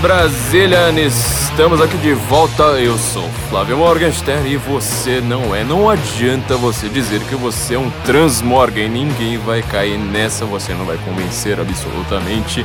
[0.00, 0.98] Brasilian!
[0.98, 2.62] Estamos aqui de volta.
[2.80, 5.64] Eu sou Flávio Morgenstern e você não é.
[5.64, 8.88] Não adianta você dizer que você é um transmorgan.
[8.88, 10.44] Ninguém vai cair nessa.
[10.44, 12.64] Você não vai convencer absolutamente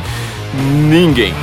[0.53, 1.33] ninguém.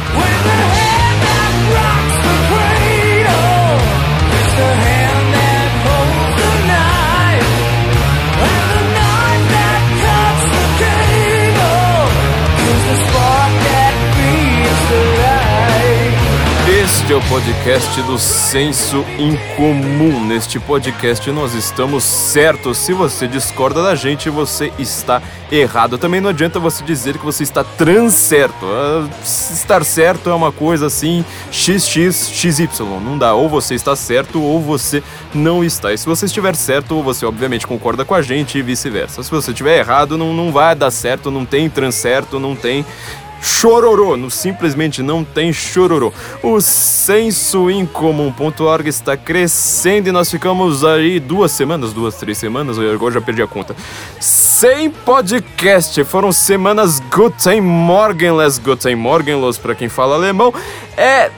[17.04, 20.24] Este é o podcast do Senso Incomum.
[20.24, 22.78] Neste podcast nós estamos certos.
[22.78, 25.20] Se você discorda da gente, você está
[25.52, 25.98] errado.
[25.98, 28.64] Também não adianta você dizer que você está transcerto.
[28.64, 32.68] Ah, Estar certo é uma coisa assim, XX, XY.
[33.04, 33.34] Não dá.
[33.34, 35.02] Ou você está certo ou você
[35.34, 35.92] não está.
[35.92, 39.22] E se você estiver certo, você obviamente concorda com a gente e vice-versa.
[39.22, 42.82] Se você estiver errado, não, não vai dar certo, não tem transcerto, não tem
[43.44, 46.10] chororô, no simplesmente não tem chororô.
[46.42, 53.14] O sensoincomum.org está crescendo e nós ficamos aí duas semanas, duas, três semanas, eu agora
[53.14, 53.76] já perdi a conta.
[54.18, 60.54] Sem podcast, foram semanas Guten Morgenless, Guten Morgenlos para quem fala alemão.
[60.96, 61.30] É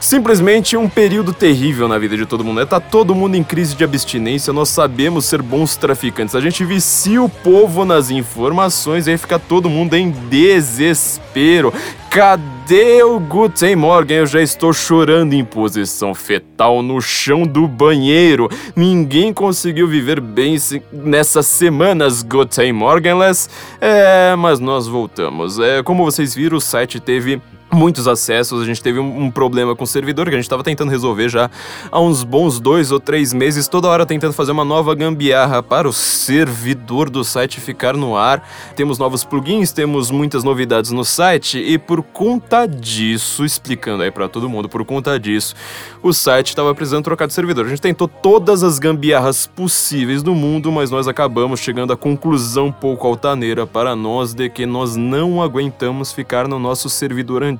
[0.00, 2.60] Simplesmente um período terrível na vida de todo mundo.
[2.60, 2.64] né?
[2.64, 6.34] Tá todo mundo em crise de abstinência, nós sabemos ser bons traficantes.
[6.34, 11.72] A gente vicia o povo nas informações e aí fica todo mundo em desespero.
[12.10, 14.16] Cadê o Guten Morgen?
[14.16, 18.48] Eu já estou chorando em posição fetal no chão do banheiro.
[18.74, 20.56] Ninguém conseguiu viver bem
[20.90, 23.50] nessas semanas Guten Morgenless.
[23.80, 25.58] É, mas nós voltamos.
[25.58, 27.40] É, como vocês viram, o site teve
[27.72, 30.64] muitos acessos, a gente teve um, um problema com o servidor que a gente estava
[30.64, 31.50] tentando resolver já
[31.90, 35.88] há uns bons dois ou três meses, toda hora tentando fazer uma nova gambiarra para
[35.88, 38.46] o servidor do site ficar no ar.
[38.74, 44.28] Temos novos plugins, temos muitas novidades no site e por conta disso, explicando aí para
[44.28, 45.54] todo mundo, por conta disso,
[46.02, 47.66] o site estava precisando trocar de servidor.
[47.66, 52.72] A gente tentou todas as gambiarras possíveis do mundo, mas nós acabamos chegando à conclusão
[52.72, 57.59] pouco altaneira para nós de que nós não aguentamos ficar no nosso servidor antigo.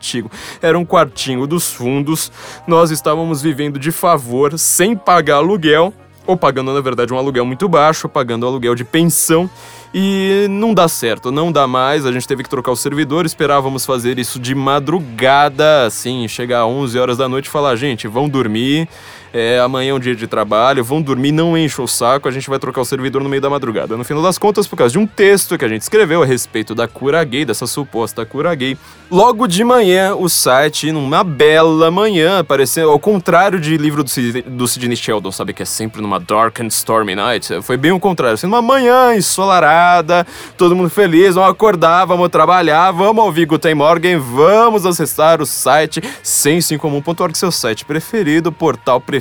[0.60, 2.32] Era um quartinho dos fundos,
[2.66, 5.92] nós estávamos vivendo de favor, sem pagar aluguel,
[6.26, 9.50] ou pagando na verdade um aluguel muito baixo, pagando aluguel de pensão.
[9.92, 12.06] E não dá certo, não dá mais.
[12.06, 13.26] A gente teve que trocar o servidor.
[13.26, 18.06] Esperávamos fazer isso de madrugada, assim, chegar às 11 horas da noite e falar: gente,
[18.06, 18.88] vão dormir.
[19.32, 22.50] É, amanhã é um dia de trabalho, vão dormir, não encha o saco, a gente
[22.50, 23.96] vai trocar o servidor no meio da madrugada.
[23.96, 26.74] No final das contas, por causa de um texto que a gente escreveu a respeito
[26.74, 28.76] da cura gay, dessa suposta cura gay,
[29.08, 34.42] logo de manhã o site, numa bela manhã, parecendo ao contrário de livro do, Sid-
[34.42, 38.00] do Sidney Sheldon, sabe, que é sempre numa dark and stormy night, foi bem o
[38.00, 40.26] contrário, sendo uma manhã ensolarada,
[40.58, 46.02] todo mundo feliz, vamos acordar, vamos trabalhar, vamos ouvir Guten Morgen, vamos acessar o site
[46.20, 49.19] sensoincomum.org, seu site preferido, portal preferido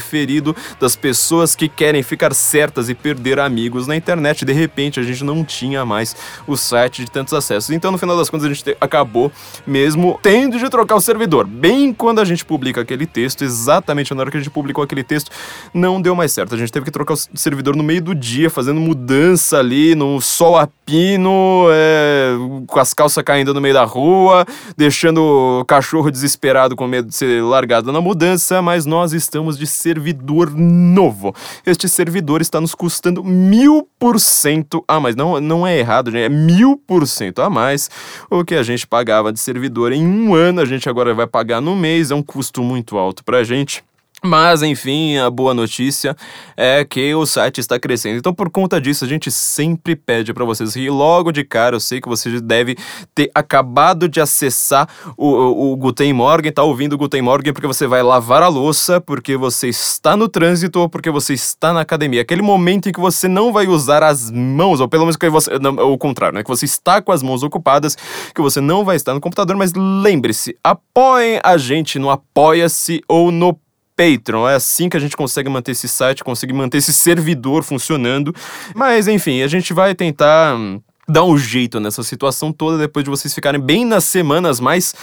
[0.79, 4.45] das pessoas que querem ficar certas e perder amigos na internet.
[4.45, 6.15] De repente, a gente não tinha mais
[6.47, 7.69] o site de tantos acessos.
[7.69, 9.31] Então, no final das contas, a gente te- acabou
[9.65, 11.45] mesmo tendo de trocar o servidor.
[11.45, 15.03] Bem quando a gente publica aquele texto, exatamente na hora que a gente publicou aquele
[15.03, 15.31] texto,
[15.74, 16.56] não deu mais certo.
[16.56, 20.19] A gente teve que trocar o servidor no meio do dia, fazendo mudança ali, no
[20.21, 22.33] sol a pino, é,
[22.68, 24.45] com as calças caindo no meio da rua,
[24.75, 29.68] deixando o cachorro desesperado com medo de ser largado na mudança, mas nós estamos de
[29.89, 31.33] servidor novo.
[31.65, 35.15] Este servidor está nos custando mil por cento a mais.
[35.15, 37.89] Não, não é errado, gente, é mil por cento a mais
[38.30, 40.62] o que a gente pagava de servidor em um ano.
[40.62, 43.83] A gente agora vai pagar no mês, é um custo muito alto pra gente.
[44.24, 46.16] Mas, enfim, a boa notícia
[46.57, 48.18] é que o site está crescendo.
[48.18, 51.80] Então, por conta disso, a gente sempre pede para vocês que logo de cara, eu
[51.80, 52.77] sei que você deve
[53.16, 57.68] ter acabado de acessar o, o, o Guten Morgen, tá ouvindo o Guten Morgen porque
[57.68, 61.81] você vai lavar a louça, porque você está no trânsito ou porque você está na
[61.81, 62.22] academia.
[62.22, 65.57] Aquele momento em que você não vai usar as mãos, ou pelo menos que você.
[65.60, 66.44] Não, o contrário, né?
[66.44, 67.95] Que você está com as mãos ocupadas,
[68.36, 73.31] que você não vai estar no computador, mas lembre-se, apoiem a gente no Apoia-se ou
[73.31, 73.57] no
[74.00, 74.48] Patreon.
[74.48, 78.34] É assim que a gente consegue manter esse site, consegue manter esse servidor funcionando.
[78.74, 83.10] Mas enfim, a gente vai tentar hum, dar um jeito nessa situação toda depois de
[83.10, 84.96] vocês ficarem bem nas semanas mais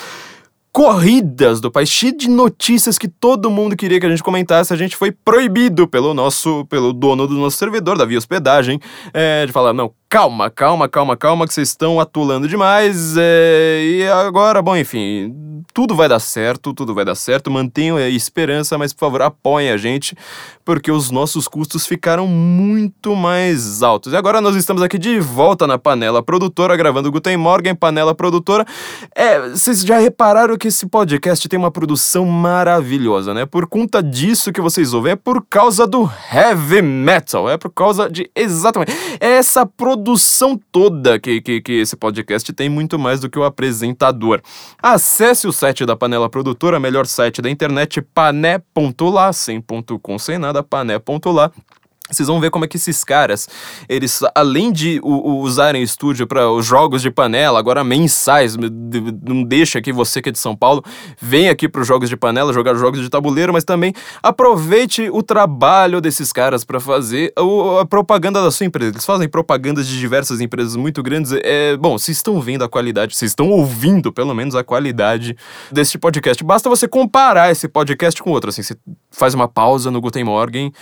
[0.73, 4.75] corridas do país, cheio de notícias que todo mundo queria que a gente comentasse.
[4.75, 8.79] A gente foi proibido pelo nosso, pelo dono do nosso servidor, da Via Hospedagem,
[9.13, 13.17] é, de falar, não, calma, calma, calma, calma, que vocês estão atolando demais.
[13.19, 17.51] é, e agora, bom, enfim, tudo vai dar certo, tudo vai dar certo.
[17.51, 20.17] Mantenham a esperança, mas por favor, apoiem a gente,
[20.65, 24.13] porque os nossos custos ficaram muito mais altos.
[24.13, 28.65] E agora nós estamos aqui de volta na Panela Produtora, gravando Guten Morgen, Panela Produtora.
[29.15, 33.45] É, vocês já repararam que esse podcast tem uma produção maravilhosa, né?
[33.45, 38.09] Por conta disso que vocês ouvem, é por causa do heavy metal, é por causa
[38.09, 38.31] de.
[38.35, 38.93] Exatamente.
[39.21, 39.96] É essa produção
[40.71, 44.41] toda que, que, que esse podcast tem, muito mais do que o apresentador.
[44.83, 50.39] Acesse o site da Panela Produtora, melhor site da internet, pané.lá, sem ponto com, sem
[50.39, 51.51] nada, pané.lá.
[52.11, 53.49] Vocês vão ver como é que esses caras,
[53.89, 58.57] eles, além de u- u- usarem o estúdio para os jogos de panela, agora mensais,
[58.57, 60.85] não deixa que você que é de São Paulo,
[61.21, 63.93] venha aqui para os jogos de panela, jogar jogos de tabuleiro, mas também
[64.23, 68.93] aproveite o trabalho desses caras para fazer o- a propaganda da sua empresa.
[68.93, 71.33] Eles fazem propagandas de diversas empresas muito grandes.
[71.43, 75.37] É, bom, vocês estão vendo a qualidade, vocês estão ouvindo pelo menos a qualidade
[75.73, 76.45] deste podcast.
[76.45, 78.77] Basta você comparar esse podcast com outro, assim, você
[79.11, 80.73] faz uma pausa no Guten Morgen,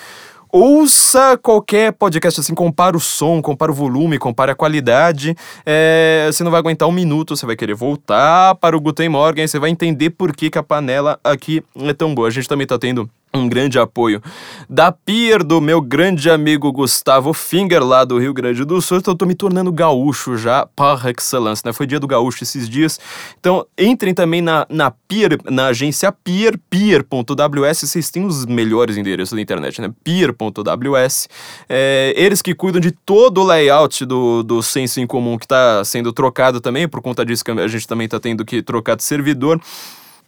[0.57, 5.35] Ouça qualquer podcast assim, compara o som, compara o volume, compara a qualidade.
[5.67, 9.49] É, você não vai aguentar um minuto, você vai querer voltar para o Guten Morgen,
[9.49, 12.29] você vai entender por que, que a panela aqui é tão boa.
[12.29, 14.23] A gente também tá tendo um grande apoio
[14.71, 18.99] da Pier, do meu grande amigo Gustavo Finger, lá do Rio Grande do Sul.
[18.99, 21.73] Então, eu tô me tornando gaúcho já, par excellence, né?
[21.73, 23.01] Foi dia do gaúcho esses dias.
[23.39, 29.35] Então, entrem também na, na Pier, na agência Pier, pier.ws, vocês têm os melhores endereços
[29.35, 29.91] da internet, né?
[30.05, 31.29] Pier.ws.
[31.69, 35.85] É, eles que cuidam de todo o layout do, do Senso em Comum, que tá
[35.85, 39.03] sendo trocado também, por conta disso que a gente também tá tendo que trocar de
[39.03, 39.61] servidor.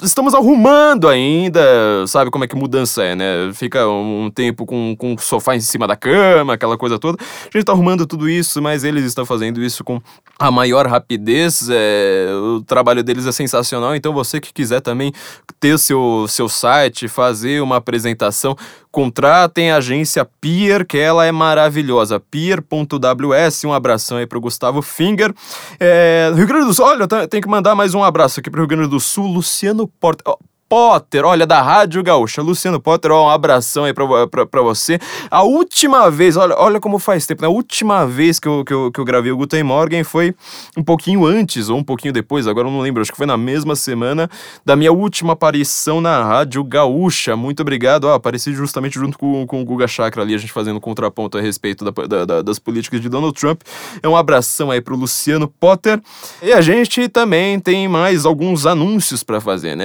[0.03, 3.51] Estamos arrumando ainda, sabe como é que mudança é, né?
[3.55, 7.17] Fica um tempo com, com o sofá em cima da cama, aquela coisa toda.
[7.23, 9.99] A gente tá arrumando tudo isso, mas eles estão fazendo isso com
[10.39, 11.71] a maior rapidez.
[11.71, 15.15] é, o trabalho deles é sensacional, então você que quiser também
[15.59, 18.55] ter seu, seu site, fazer uma apresentação,
[18.91, 22.21] contratem a agência Pier, que ela é maravilhosa.
[22.21, 25.35] Pier.ws, um abração aí pro Gustavo Finger.
[25.81, 28.69] É, Rio Grande do Sul, olha, tenho que mandar mais um abraço aqui pro Rio
[28.69, 30.23] Grande do Sul, Luciano Newport
[30.69, 32.43] Potter, olha, da Rádio Gaúcha.
[32.43, 34.99] Luciano Potter, ó, um abração aí pra, pra, pra você.
[35.31, 37.49] A última vez, olha, olha como faz tempo, né?
[37.49, 40.35] A última vez que eu, que, eu, que eu gravei o Guten Morgen foi
[40.77, 43.37] um pouquinho antes ou um pouquinho depois, agora eu não lembro, acho que foi na
[43.37, 44.29] mesma semana
[44.65, 47.37] da minha última aparição na Rádio Gaúcha.
[47.37, 48.05] Muito obrigado.
[48.05, 51.41] Ó, apareci justamente junto com, com o Guga Chakra ali, a gente fazendo contraponto a
[51.41, 53.61] respeito da- da- da- das políticas de Donald Trump.
[54.03, 56.01] É um abração aí pro Luciano Potter.
[56.43, 59.85] E a gente também tem mais alguns anúncios pra fazer, né?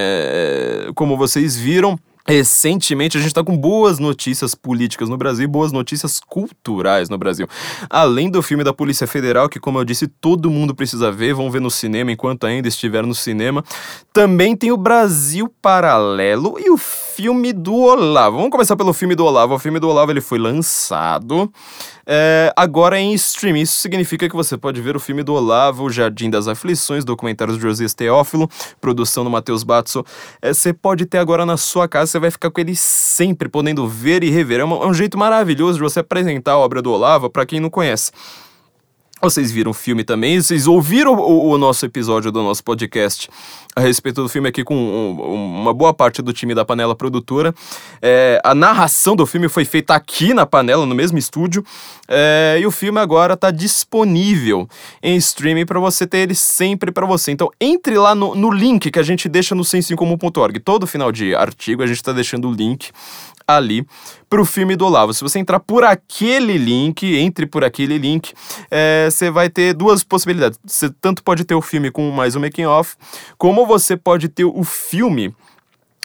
[0.95, 1.99] Como vocês viram.
[2.27, 7.47] Recentemente a gente tá com boas notícias políticas no Brasil boas notícias culturais no Brasil.
[7.89, 11.49] Além do filme da Polícia Federal, que, como eu disse, todo mundo precisa ver, vão
[11.49, 13.63] ver no cinema enquanto ainda estiver no cinema.
[14.13, 18.37] Também tem o Brasil Paralelo e o filme do Olavo.
[18.37, 19.55] Vamos começar pelo filme do Olavo.
[19.55, 21.51] O filme do Olavo ele foi lançado
[22.13, 23.61] é, agora em streaming.
[23.61, 27.63] Isso significa que você pode ver o filme do Olavo, Jardim das Aflições, documentários de
[27.63, 28.49] Josias Teófilo,
[28.81, 30.03] produção do Matheus Batso.
[30.41, 33.87] É, você pode ter agora na sua casa, você vai ficar com ele sempre podendo
[33.87, 34.59] ver e rever.
[34.59, 37.61] É, uma- é um jeito maravilhoso de você apresentar a obra do Olavo para quem
[37.61, 38.11] não conhece.
[39.21, 43.29] Vocês viram o filme também, vocês ouviram o, o nosso episódio do nosso podcast
[43.75, 47.53] a respeito do filme aqui com um- uma boa parte do time da Panela Produtora.
[48.01, 51.63] É, a narração do filme foi feita aqui na Panela, no mesmo estúdio,
[52.07, 54.67] é, e o filme agora está disponível
[55.03, 57.31] em streaming para você ter ele sempre para você.
[57.31, 60.59] Então entre lá no, no link que a gente deixa no sensoincomum.org.
[60.61, 62.89] Todo final de artigo a gente está deixando o link
[63.47, 63.85] ali
[64.31, 65.13] pro filme do Olavo.
[65.13, 68.31] Se você entrar por aquele link, entre por aquele link,
[68.71, 70.57] é, você vai ter duas possibilidades.
[70.65, 72.95] Você tanto pode ter o filme com mais um making off,
[73.37, 75.35] como você pode ter o filme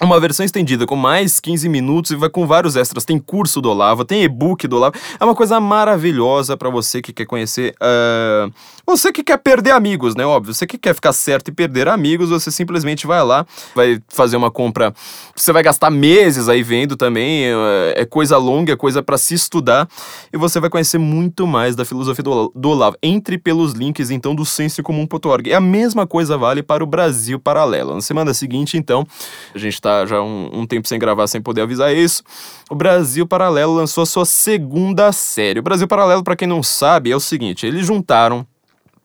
[0.03, 3.05] uma versão estendida com mais 15 minutos e vai com vários extras.
[3.05, 4.95] Tem curso do Olavo, tem e-book do Olavo.
[5.19, 7.75] É uma coisa maravilhosa para você que quer conhecer.
[7.81, 8.49] ah,
[8.87, 10.25] você que quer perder amigos, né?
[10.25, 10.55] Óbvio.
[10.55, 14.51] Você que quer ficar certo e perder amigos, você simplesmente vai lá, vai fazer uma
[14.51, 14.95] compra.
[15.35, 17.47] Você vai gastar meses aí vendo também.
[17.95, 19.89] É é coisa longa, é coisa para se estudar.
[20.33, 22.97] E você vai conhecer muito mais da filosofia do, Olavo.
[23.03, 25.49] Entre pelos links, então, do sensocomum.org.
[25.49, 27.95] E a mesma coisa vale para o Brasil Paralelo.
[27.95, 29.07] Na semana seguinte, então,
[29.55, 32.23] a gente tá já um, um tempo sem gravar, sem poder avisar isso.
[32.71, 35.61] O Brasil Paralelo lançou a sua segunda série.
[35.61, 38.47] O Brasil Paralelo, para quem não sabe, é o seguinte: eles juntaram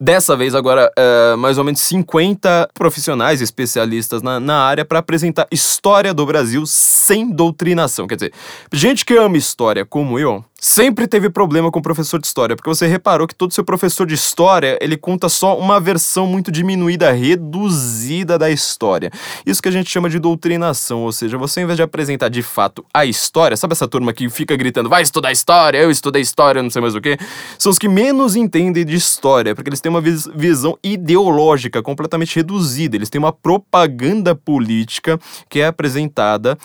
[0.02, 5.46] Dessa vez, agora, é, mais ou menos 50 profissionais especialistas na, na área para apresentar
[5.48, 8.08] história do Brasil sem doutrinação.
[8.08, 8.32] Quer dizer,
[8.72, 12.68] gente que ama história como eu, sempre teve problema com o professor de história, porque
[12.68, 17.10] você reparou que todo seu professor de história, ele conta só uma versão muito diminuída,
[17.10, 19.10] reduzida da história.
[19.44, 22.42] Isso que a gente chama de doutrinação, ou seja, você ao invés de apresentar de
[22.42, 26.62] fato a história, sabe essa turma que fica gritando, vai estudar história, eu estudei história,
[26.62, 27.18] não sei mais o que,
[27.58, 32.36] são os que menos entendem de história, porque eles têm uma vis visão ideológica completamente
[32.36, 36.56] reduzida, eles têm uma propaganda política que é apresentada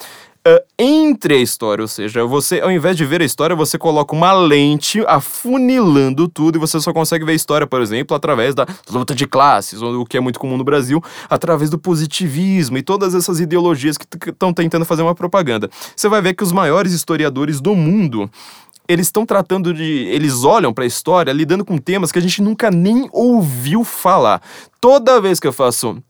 [0.48, 4.16] uh, entre a história, ou seja, você, ao invés de ver a história, você coloca
[4.16, 8.66] uma lente afunilando tudo e você só consegue ver a história, por exemplo, através da
[8.90, 13.14] luta de classes, o que é muito comum no Brasil, através do positivismo e todas
[13.14, 15.70] essas ideologias que estão tentando fazer uma propaganda.
[15.96, 18.30] Você vai ver que os maiores historiadores do mundo
[18.88, 19.84] eles estão tratando de.
[19.84, 24.42] Eles olham para a história lidando com temas que a gente nunca nem ouviu falar.
[24.80, 26.02] Toda vez que eu faço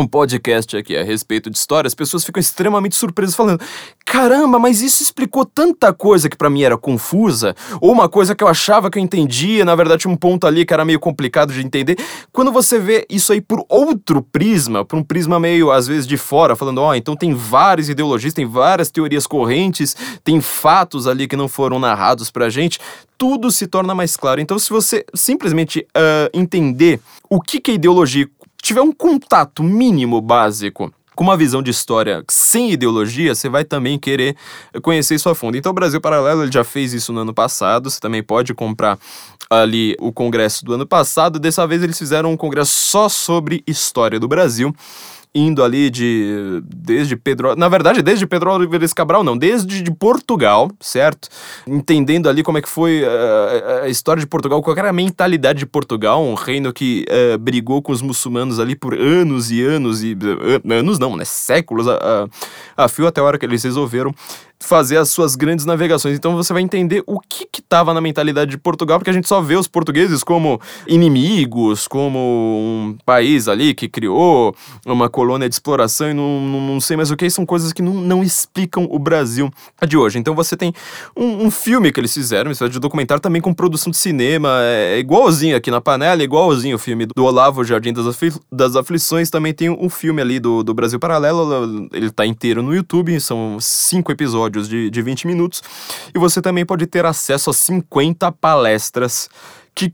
[0.00, 3.60] um podcast aqui a respeito de história, as pessoas ficam extremamente surpresas falando:
[4.04, 8.42] "Caramba, mas isso explicou tanta coisa que para mim era confusa, ou uma coisa que
[8.42, 11.60] eu achava que eu entendia, na verdade um ponto ali que era meio complicado de
[11.60, 11.96] entender".
[12.32, 16.16] Quando você vê isso aí por outro prisma, por um prisma meio às vezes de
[16.16, 21.26] fora, falando: "Ó, oh, então tem várias ideologias, tem várias teorias correntes, tem fatos ali
[21.26, 22.78] que não foram narrados pra gente",
[23.18, 24.40] tudo se torna mais claro.
[24.40, 28.28] Então, se você simplesmente uh, entender o que, que é ideologia
[28.62, 33.98] tiver um contato mínimo básico com uma visão de história sem ideologia, você vai também
[33.98, 34.36] querer
[34.82, 35.56] conhecer isso a fundo.
[35.56, 37.90] Então, o Brasil Paralelo ele já fez isso no ano passado.
[37.90, 38.96] Você também pode comprar
[39.50, 41.40] ali o congresso do ano passado.
[41.40, 44.72] Dessa vez, eles fizeram um congresso só sobre história do Brasil
[45.34, 50.70] indo ali de desde Pedro, na verdade desde Pedro Álvares Cabral não, desde de Portugal,
[50.80, 51.28] certo?
[51.66, 55.60] Entendendo ali como é que foi uh, a história de Portugal, qual era a mentalidade
[55.60, 60.02] de Portugal, um reino que uh, brigou com os muçulmanos ali por anos e anos
[60.02, 62.28] e uh, anos não, né, séculos a,
[62.76, 64.14] a, a fio até a hora que eles resolveram
[64.60, 66.16] fazer as suas grandes navegações.
[66.16, 69.40] Então você vai entender o que estava na mentalidade de Portugal, porque a gente só
[69.40, 76.10] vê os portugueses como inimigos, como um país ali que criou uma colônia de exploração
[76.10, 78.98] e não, não, não sei mais o que, são coisas que não, não explicam o
[78.98, 79.50] Brasil
[79.86, 80.18] de hoje.
[80.18, 80.72] Então você tem
[81.16, 84.60] um, um filme que eles fizeram, isso é de documentário também com produção de cinema,
[84.62, 89.30] é igualzinho aqui na panela, igualzinho o filme do Olavo Jardim das, Afli das Aflições,
[89.30, 93.58] também tem um filme ali do, do Brasil Paralelo, ele tá inteiro no YouTube, são
[93.60, 95.62] cinco episódios episódios de, de 20 minutos.
[96.14, 99.28] E você também pode ter acesso a 50 palestras
[99.74, 99.92] que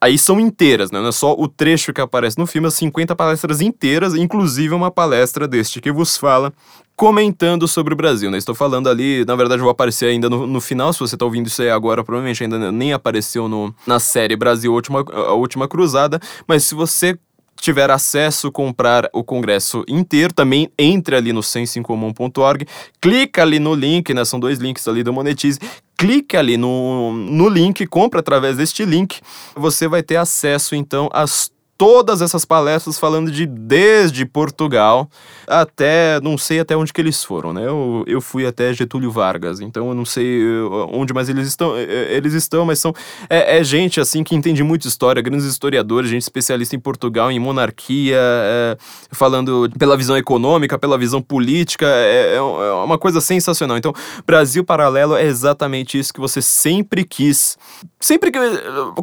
[0.00, 1.00] aí são inteiras, né?
[1.00, 4.90] Não é só o trecho que aparece no filme, as 50 palestras inteiras, inclusive uma
[4.90, 6.52] palestra deste que vos fala,
[6.96, 8.38] comentando sobre o Brasil, né?
[8.38, 11.46] Estou falando ali, na verdade, vou aparecer ainda no, no final, se você está ouvindo
[11.46, 16.18] isso aí agora, provavelmente ainda nem apareceu no, na série Brasil Última, a Última Cruzada,
[16.46, 17.18] mas se você
[17.60, 22.66] tiver acesso, comprar o congresso inteiro, também entre ali no sensoincomum.org,
[23.00, 25.58] clica ali no link, né, são dois links ali do Monetize,
[25.96, 29.20] clique ali no, no link, compra através deste link,
[29.54, 35.08] você vai ter acesso então às todas essas palestras falando de desde Portugal
[35.46, 37.66] até, não sei até onde que eles foram, né?
[37.66, 41.76] Eu, eu fui até Getúlio Vargas, então eu não sei uh, onde mais eles estão,
[41.76, 42.94] eh, eh, eles estão, mas são,
[43.28, 47.38] é, é gente assim que entende muito história, grandes historiadores, gente especialista em Portugal, em
[47.38, 48.76] monarquia, é,
[49.10, 53.76] falando pela visão econômica, pela visão política, é, é, é uma coisa sensacional.
[53.76, 53.92] Então,
[54.26, 57.58] Brasil Paralelo é exatamente isso que você sempre quis,
[58.00, 58.38] sempre que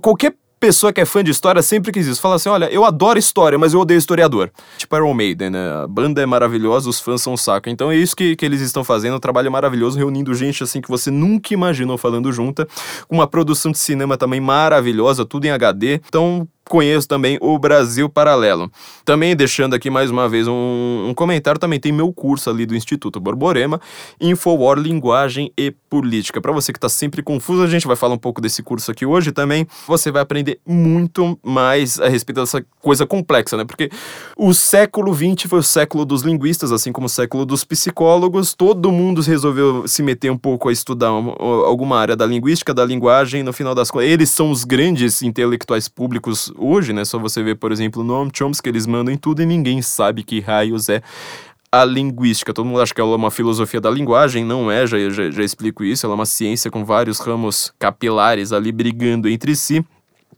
[0.01, 2.22] qualquer pessoa que é fã de história sempre quis isso.
[2.22, 4.50] Fala assim: olha, eu adoro história, mas eu odeio historiador.
[4.77, 5.84] Tipo Iron Maiden, né?
[5.84, 7.70] A banda é maravilhosa, os fãs são um saco.
[7.70, 10.88] Então é isso que, que eles estão fazendo, um trabalho maravilhoso, reunindo gente assim que
[10.88, 12.65] você nunca imaginou falando junta.
[13.10, 15.96] Uma produção de cinema também maravilhosa, tudo em HD.
[16.08, 18.72] Então, conheço também o Brasil Paralelo.
[19.05, 22.75] Também deixando aqui mais uma vez um, um comentário, também tem meu curso ali do
[22.75, 23.79] Instituto Borborema,
[24.20, 26.41] Infowar Linguagem e Política.
[26.41, 29.05] Para você que está sempre confuso, a gente vai falar um pouco desse curso aqui
[29.05, 29.67] hoje também.
[29.88, 33.65] Você vai aprender muito mais a respeito dessa coisa complexa, né?
[33.65, 33.89] Porque
[34.38, 38.53] o século XX foi o século dos linguistas, assim como o século dos psicólogos.
[38.53, 43.43] Todo mundo resolveu se meter um pouco a estudar alguma área da linguística, da linguagem.
[43.43, 47.05] No final das contas, eles são os grandes intelectuais públicos hoje, né?
[47.05, 50.24] Só você ver, por exemplo, o Noam Chomsky, eles mandam em tudo e ninguém sabe
[50.24, 51.01] que raios é
[51.72, 52.53] a linguística.
[52.53, 55.43] Todo mundo acha que ela é uma filosofia da linguagem, não é, já, já, já
[55.43, 56.05] explico isso.
[56.05, 59.83] Ela é uma ciência com vários ramos capilares ali brigando entre si.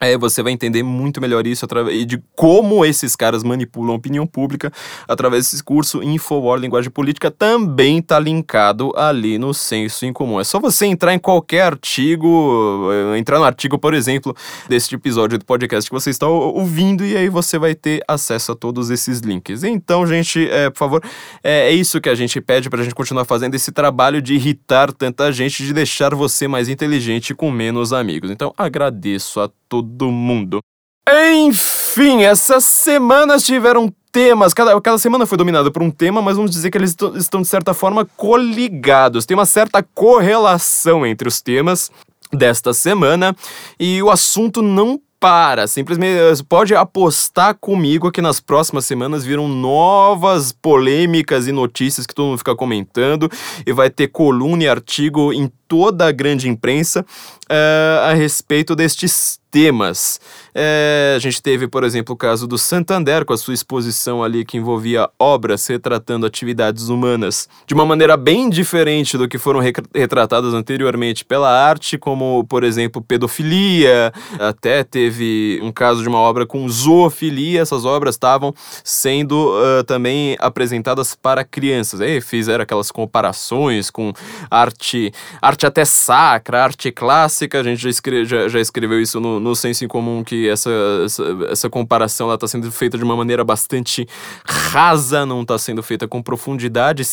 [0.05, 4.27] É, você vai entender muito melhor isso através de como esses caras manipulam a opinião
[4.27, 4.71] pública
[5.07, 10.39] através desse curso Infowar Linguagem Política também tá linkado ali no senso em comum.
[10.39, 14.35] É só você entrar em qualquer artigo, eh, entrar no artigo, por exemplo,
[14.69, 18.55] deste episódio do podcast que você está ouvindo e aí você vai ter acesso a
[18.55, 19.63] todos esses links.
[19.63, 21.03] Então, gente, é, por favor,
[21.43, 24.93] é, é isso que a gente pede pra gente continuar fazendo esse trabalho de irritar
[24.93, 28.29] tanta gente, de deixar você mais inteligente com menos amigos.
[28.29, 30.59] Então, agradeço a todo mundo.
[31.07, 34.53] Enfim, essas semanas tiveram temas.
[34.53, 37.47] Cada, cada semana foi dominada por um tema, mas vamos dizer que eles estão, de
[37.47, 39.25] certa forma, coligados.
[39.25, 41.91] Tem uma certa correlação entre os temas
[42.31, 43.35] desta semana
[43.79, 45.67] e o assunto não para.
[45.67, 52.27] Simplesmente pode apostar comigo que nas próximas semanas viram novas polêmicas e notícias que todo
[52.27, 53.29] mundo fica comentando
[53.65, 57.05] e vai ter coluna e artigo em toda a grande imprensa
[57.49, 60.19] uh, a respeito destes temas.
[60.53, 64.43] É, a gente teve, por exemplo, o caso do Santander, com a sua exposição ali
[64.43, 69.61] que envolvia obras retratando atividades humanas de uma maneira bem diferente do que foram
[69.93, 74.11] retratadas anteriormente pela arte, como, por exemplo, pedofilia.
[74.37, 77.61] Até teve um caso de uma obra com zoofilia.
[77.61, 78.53] Essas obras estavam
[78.83, 82.01] sendo uh, também apresentadas para crianças.
[82.01, 84.11] Aí fizeram aquelas comparações com
[84.51, 87.59] arte, arte até sacra, arte clássica.
[87.59, 90.71] A gente já, já, já escreveu isso no, no senso em comum que essa,
[91.05, 94.07] essa, essa comparação está sendo feita de uma maneira bastante
[94.43, 97.05] rasa, não está sendo feita com profundidade,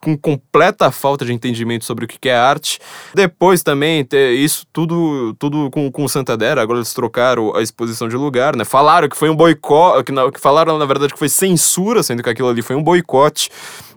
[0.00, 2.78] com completa falta de entendimento sobre o que é arte.
[3.14, 8.16] Depois também, isso tudo, tudo com, com o Santander, agora eles trocaram a exposição de
[8.16, 8.64] lugar, né?
[8.64, 12.30] Falaram que foi um boicote, que, que falaram na verdade que foi censura, sendo que
[12.30, 13.50] aquilo ali foi um boicote.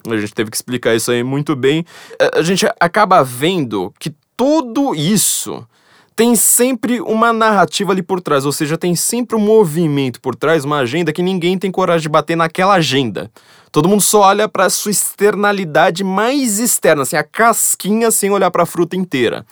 [0.09, 1.85] A gente teve que explicar isso aí muito bem.
[2.33, 5.65] A gente acaba vendo que tudo isso
[6.15, 10.63] tem sempre uma narrativa ali por trás, ou seja, tem sempre um movimento por trás,
[10.63, 13.31] uma agenda que ninguém tem coragem de bater naquela agenda.
[13.71, 18.63] Todo mundo só olha para sua externalidade mais externa, assim, a casquinha sem olhar para
[18.63, 19.45] a fruta inteira.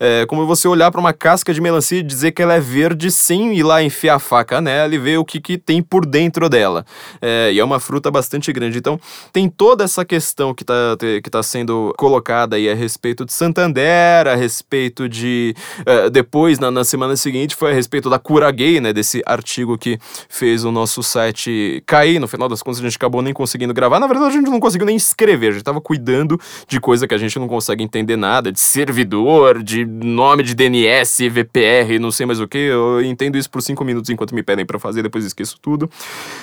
[0.00, 3.10] É como você olhar para uma casca de melancia e dizer que ela é verde
[3.10, 6.48] sem ir lá enfiar a faca nela e ver o que, que tem por dentro
[6.48, 6.84] dela.
[7.20, 8.78] É, e é uma fruta bastante grande.
[8.78, 9.00] Então,
[9.32, 10.74] tem toda essa questão que está
[11.22, 15.54] que tá sendo colocada aí a respeito de Santander, a respeito de.
[15.84, 18.92] É, depois, na, na semana seguinte, foi a respeito da cura gay, né?
[18.92, 22.18] Desse artigo que fez o nosso site cair.
[22.20, 23.98] No final das contas, a gente acabou nem conseguindo gravar.
[23.98, 25.48] Na verdade, a gente não conseguiu nem escrever.
[25.48, 29.62] A gente estava cuidando de coisa que a gente não consegue entender nada, de servidor,
[29.62, 32.58] de nome de DNS, VPR, não sei mais o que.
[32.58, 35.90] Eu entendo isso por cinco minutos enquanto me pedem para fazer, depois esqueço tudo.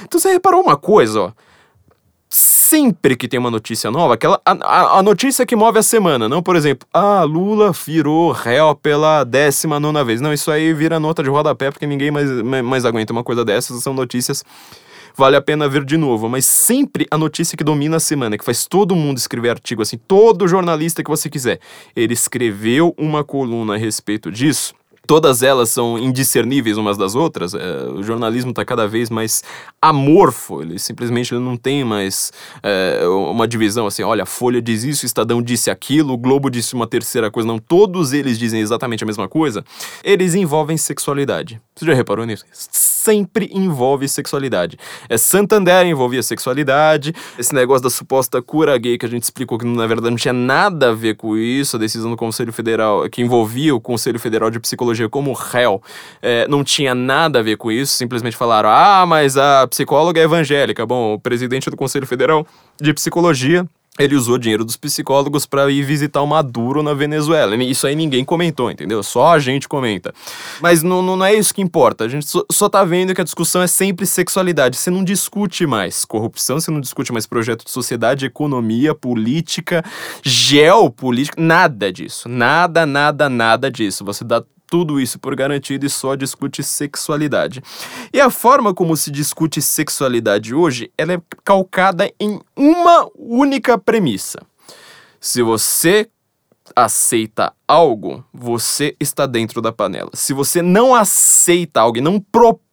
[0.03, 1.31] Então você reparou uma coisa, ó
[2.35, 6.43] sempre que tem uma notícia nova, aquela, a, a, notícia que move a semana, não,
[6.43, 10.19] por exemplo, ah, Lula virou réu pela décima nona vez.
[10.19, 12.29] Não, isso aí vira nota de rodapé, porque ninguém mais,
[12.63, 14.43] mais aguenta uma coisa dessas, são notícias
[15.17, 16.29] vale a pena ver de novo.
[16.29, 19.97] Mas sempre a notícia que domina a semana, que faz todo mundo escrever artigo assim,
[19.97, 21.59] todo jornalista que você quiser,
[21.95, 24.73] ele escreveu uma coluna a respeito disso
[25.05, 27.53] todas elas são indiscerníveis umas das outras.
[27.53, 29.43] É, o jornalismo está cada vez mais
[29.81, 32.31] amorfo, ele simplesmente não tem mais
[32.63, 36.49] é, uma divisão assim, olha, a Folha diz isso, o Estadão disse aquilo, o Globo
[36.49, 37.47] disse uma terceira coisa.
[37.47, 39.63] Não, todos eles dizem exatamente a mesma coisa.
[40.03, 41.61] Eles envolvem sexualidade.
[41.75, 42.45] Você já reparou nisso?
[43.05, 44.79] Sempre envolve sexualidade.
[45.07, 49.65] É Santander envolvia sexualidade, esse negócio da suposta cura gay que a gente explicou que
[49.65, 53.21] na verdade não tinha nada a ver com isso, a decisão do Conselho Federal, que
[53.21, 55.79] envolvia o Conselho Federal de Psicologia como réu
[56.21, 60.23] é, não tinha nada a ver com isso, simplesmente falaram: ah, mas a psicóloga é
[60.23, 60.83] evangélica.
[60.85, 62.45] Bom, o presidente do Conselho Federal
[62.81, 67.55] de Psicologia ele usou dinheiro dos psicólogos para ir visitar o Maduro na Venezuela.
[67.55, 69.01] Isso aí ninguém comentou, entendeu?
[69.01, 70.13] Só a gente comenta.
[70.59, 72.03] Mas não, não é isso que importa.
[72.03, 74.75] A gente só, só tá vendo que a discussão é sempre sexualidade.
[74.75, 79.83] Você não discute mais corrupção, você não discute mais projeto de sociedade, economia, política,
[80.21, 82.27] geopolítica, nada disso.
[82.27, 84.03] Nada, nada, nada disso.
[84.03, 84.43] Você dá
[84.75, 87.63] tudo isso por garantido e só discute sexualidade.
[88.11, 94.37] E a forma como se discute sexualidade hoje, ela é calcada em uma única premissa.
[95.17, 96.09] Se você
[96.75, 100.09] aceita algo, você está dentro da panela.
[100.13, 102.19] Se você não aceita algo e não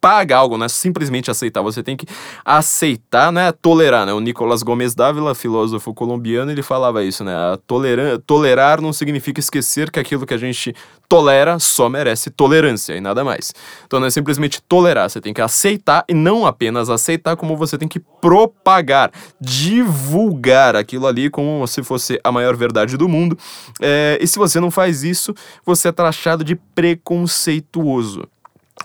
[0.03, 2.05] propaga algo, não é simplesmente aceitar, você tem que
[2.45, 3.53] aceitar, né?
[3.53, 4.13] Tolerar, né?
[4.13, 7.33] O Nicolás Gomes Dávila, filósofo colombiano, ele falava isso, né?
[7.69, 10.75] Tolerar, tolerar não significa esquecer que aquilo que a gente
[11.09, 13.55] tolera só merece tolerância e nada mais.
[13.87, 17.79] Então não é simplesmente tolerar, você tem que aceitar e não apenas aceitar, como você
[17.79, 23.39] tem que propagar, divulgar aquilo ali como se fosse a maior verdade do mundo.
[23.81, 25.33] É, e se você não faz isso,
[25.65, 28.25] você é taxado de preconceituoso.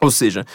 [0.02, 0.46] Ou seja,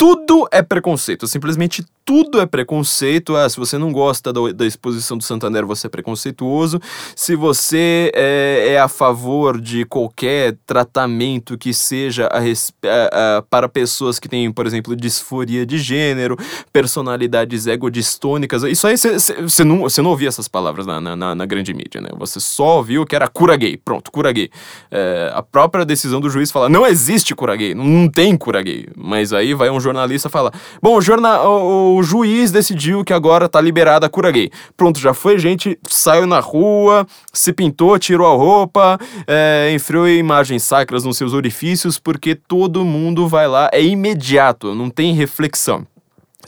[0.00, 3.36] tudo é preconceito, simplesmente tudo é preconceito.
[3.36, 6.80] Ah, se você não gosta da, da exposição do Santander, você é preconceituoso.
[7.14, 13.68] Se você é, é a favor de qualquer tratamento que seja a a- a- para
[13.68, 16.36] pessoas que têm, por exemplo, disforia de gênero,
[16.72, 22.00] personalidades egodistônicas, isso aí você não, não ouvia essas palavras na, na, na- grande mídia,
[22.00, 22.08] né?
[22.18, 23.76] Você só ouviu que era cura gay.
[23.76, 24.50] Pronto, cura gay.
[24.90, 28.88] É, a própria decisão do juiz fala: não existe cura gay, não, tem cura gay.
[28.96, 33.48] Mas aí vai um jornalista falar: bom, o, jorna, o, o juiz decidiu que agora
[33.48, 34.50] tá liberada a cura gay.
[34.76, 40.62] Pronto, já foi gente, saiu na rua, se pintou, tirou a roupa, é, enfiou imagens
[40.62, 45.86] sacras nos seus orifícios, porque todo mundo vai lá, é imediato, não tem reflexão.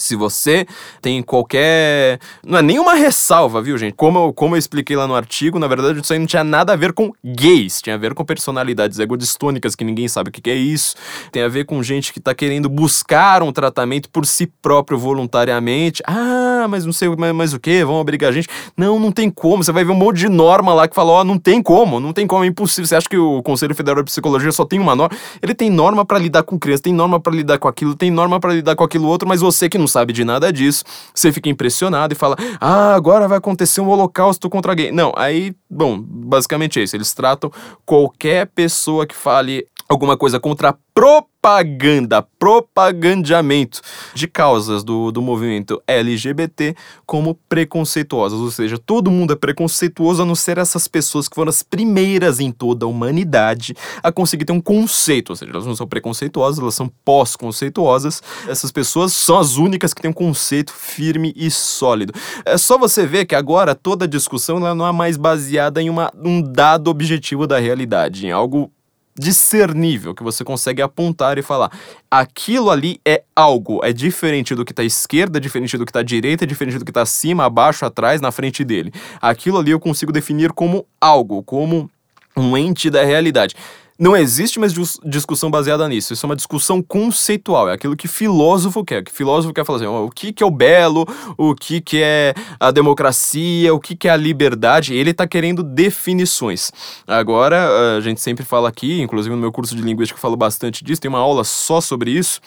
[0.03, 0.67] Se você
[1.01, 2.19] tem qualquer.
[2.45, 3.95] Não é nenhuma ressalva, viu, gente?
[3.95, 6.73] Como eu, como eu expliquei lá no artigo, na verdade, isso aí não tinha nada
[6.73, 7.81] a ver com gays.
[7.81, 10.97] Tinha a ver com personalidades egodistônicas, que ninguém sabe o que é isso.
[11.31, 16.03] Tem a ver com gente que tá querendo buscar um tratamento por si próprio voluntariamente.
[16.07, 17.85] Ah, mas não sei mas, mas o que?
[17.85, 18.49] Vão obrigar a gente?
[18.77, 19.63] Não, não tem como.
[19.63, 22.13] Você vai ver um monte de norma lá que fala: ó, não tem como, não
[22.13, 22.87] tem como, é impossível.
[22.87, 25.17] Você acha que o Conselho Federal de Psicologia só tem uma norma?
[25.41, 28.41] Ele tem norma pra lidar com criança, tem norma pra lidar com aquilo, tem norma
[28.41, 31.49] pra lidar com aquilo outro, mas você que não sabe de nada disso, você fica
[31.49, 34.91] impressionado e fala: ah, agora vai acontecer um holocausto contra gay.
[34.91, 36.97] Não, aí, bom, basicamente é isso.
[36.97, 37.51] Eles tratam
[37.85, 43.81] qualquer pessoa que fale alguma coisa contra a propaganda, propagandeamento
[44.15, 46.75] de causas do, do movimento LGBT
[47.07, 48.39] como preconceituosas.
[48.39, 52.41] Ou seja, todo mundo é preconceituoso a não ser essas pessoas que foram as primeiras
[52.41, 55.31] em toda a humanidade a conseguir ter um conceito.
[55.31, 58.23] Ou seja, elas não são preconceituosas, elas são pós-conceituosas.
[58.49, 62.13] Essas pessoas são as únicas que têm um conceito firme e sólido.
[62.45, 65.91] É só você ver que agora toda a discussão ela não é mais baseada em
[65.91, 68.71] uma, um dado objetivo da realidade, em algo
[69.15, 71.71] discernível, que você consegue apontar e falar:
[72.11, 75.91] aquilo ali é algo, é diferente do que está à esquerda, é diferente do que
[75.91, 78.93] está à direita, é diferente do que está acima, abaixo, atrás, na frente dele.
[79.21, 81.91] Aquilo ali eu consigo definir como algo, como
[82.37, 83.55] um ente da realidade.
[84.03, 86.13] Não existe mais dis- discussão baseada nisso.
[86.13, 87.69] Isso é uma discussão conceitual.
[87.69, 89.05] É aquilo que filósofo quer.
[89.05, 91.07] Que filósofo quer falar assim, o que, que é o belo,
[91.39, 94.93] o que, que é a democracia, o que, que é a liberdade.
[94.93, 96.73] Ele está querendo definições.
[97.07, 100.83] Agora, a gente sempre fala aqui, inclusive no meu curso de linguística eu falo bastante
[100.83, 102.41] disso, tem uma aula só sobre isso.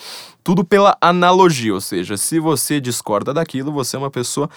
[0.44, 4.50] Tudo pela analogia, ou seja, se você discorda daquilo, você é uma pessoa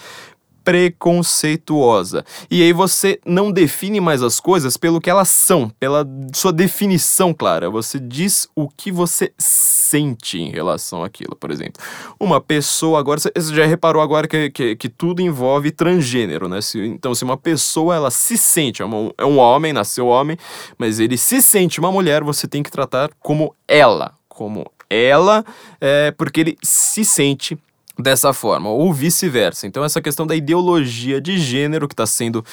[0.69, 2.23] preconceituosa.
[2.49, 7.33] E aí você não define mais as coisas pelo que elas são, pela sua definição
[7.33, 7.69] clara.
[7.69, 11.81] Você diz o que você sente em relação àquilo, por exemplo.
[12.19, 16.61] Uma pessoa agora, você já reparou agora que, que, que tudo envolve transgênero, né?
[16.61, 20.37] Se- então, se uma pessoa ela se sente, é, uma- é um homem, nasceu homem,
[20.77, 25.43] mas ele se sente uma mulher, você tem que tratar como ela, como ela,
[25.81, 27.57] é, porque ele se sente
[27.99, 29.67] dessa forma, ou vice-versa.
[29.67, 32.43] Então, essa questão da ideologia de gênero que está sendo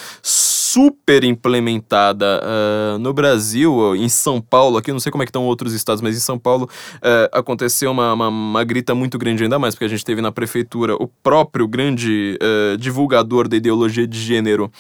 [0.73, 5.45] super implementada ah, no Brasil, em São Paulo, aqui não sei como é que estão
[5.45, 6.69] outros estados, mas em São Paulo
[7.03, 10.33] eh, aconteceu uma, uma, uma grita muito grande, ainda mais porque a gente teve na
[10.33, 14.71] prefeitura o próprio grande eh, divulgador da ideologia de gênero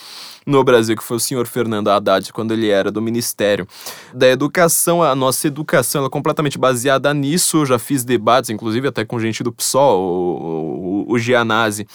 [0.44, 3.66] no Brasil, que foi o senhor Fernando Haddad, quando ele era do Ministério
[4.14, 5.02] da Educação.
[5.02, 7.58] A nossa educação ela é completamente baseada nisso.
[7.58, 11.86] Eu já fiz debates, inclusive até com gente do PSOL, o, o, o Gianazzi,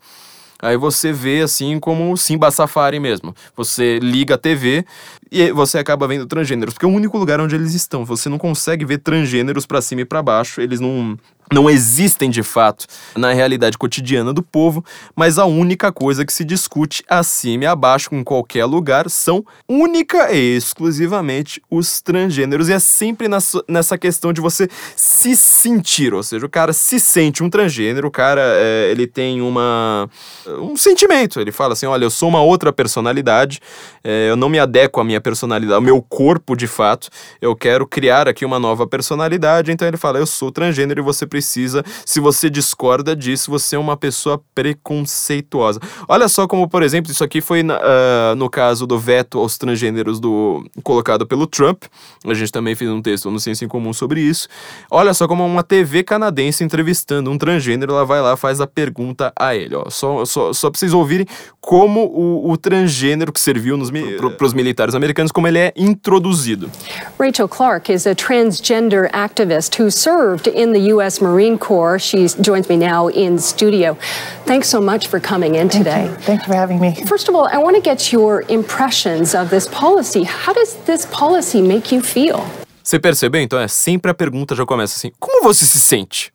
[0.61, 3.33] Aí você vê assim como Simba Safari mesmo.
[3.55, 4.85] Você liga a TV
[5.31, 8.03] e você acaba vendo transgêneros, porque é o único lugar onde eles estão.
[8.03, 11.17] Você não consegue ver transgêneros pra cima e pra baixo, eles não
[11.51, 12.85] não existem de fato
[13.15, 14.83] na realidade cotidiana do povo,
[15.13, 20.31] mas a única coisa que se discute acima e abaixo em qualquer lugar são única
[20.31, 22.69] e exclusivamente os transgêneros.
[22.69, 23.27] E é sempre
[23.67, 28.11] nessa, questão de você se sentir, ou seja, o cara se sente um transgênero, o
[28.11, 30.09] cara é, ele tem uma
[30.47, 31.39] um sentimento.
[31.39, 33.59] Ele fala assim: olha, eu sou uma outra personalidade,
[34.03, 37.09] é, eu não me adequo à minha personalidade, ao meu corpo de fato,
[37.41, 39.71] eu quero criar aqui uma nova personalidade.
[39.71, 41.83] Então ele fala: eu sou transgênero e você precisa precisa.
[42.05, 45.79] Se você discorda disso, você é uma pessoa preconceituosa.
[46.07, 49.57] Olha só como, por exemplo, isso aqui foi na, uh, no caso do veto aos
[49.57, 51.85] transgêneros do colocado pelo Trump.
[52.25, 54.47] A gente também fez um texto no Ciência em Comum sobre isso.
[54.91, 59.33] Olha só como uma TV canadense entrevistando um transgênero, ela vai lá faz a pergunta
[59.35, 59.75] a ele.
[59.75, 59.89] Ó.
[59.89, 61.25] Só, só, só pra vocês ouvirem
[61.59, 66.69] como o, o transgênero que serviu nos, para os militares americanos, como ele é introduzido.
[67.19, 71.19] Rachel Clark is a transgender activist who served in the U.S.
[71.21, 71.99] Marine Corps.
[71.99, 73.97] She joins me now in studio.
[74.45, 76.07] Thanks so much for coming in today.
[76.07, 76.25] Thank you.
[76.25, 76.95] Thank you for having me.
[77.05, 80.23] First of all, I want to get your impressions of this policy.
[80.23, 82.45] How does this policy make you feel?
[82.83, 83.41] Você percebeu?
[83.41, 86.33] Então é sempre a pergunta já começa assim: como você se sente?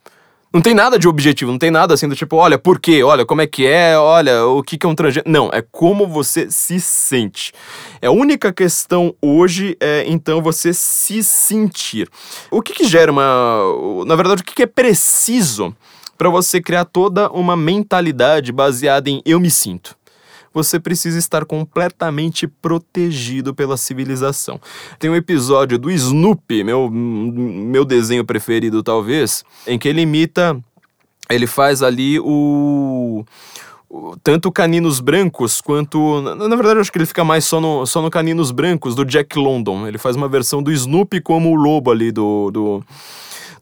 [0.56, 3.02] Não tem nada de objetivo, não tem nada assim do tipo, olha, por quê?
[3.02, 3.98] Olha, como é que é?
[3.98, 5.30] Olha, o que, que é um transgênero?
[5.30, 7.52] Não, é como você se sente.
[8.00, 12.08] É a única questão hoje é, então, você se sentir.
[12.50, 13.60] O que, que gera uma.
[14.06, 15.76] Na verdade, o que, que é preciso
[16.16, 19.94] para você criar toda uma mentalidade baseada em eu me sinto?
[20.56, 24.58] Você precisa estar completamente protegido pela civilização.
[24.98, 30.58] Tem um episódio do Snoopy, meu, meu desenho preferido talvez, em que ele imita,
[31.28, 33.22] ele faz ali o
[34.22, 36.22] tanto Caninos Brancos quanto.
[36.22, 39.04] Na, verdade, eu acho que ele fica mais só no, só no Caninos Brancos, do
[39.04, 39.86] Jack London.
[39.86, 42.84] Ele faz uma versão do Snoopy como o lobo ali do, do,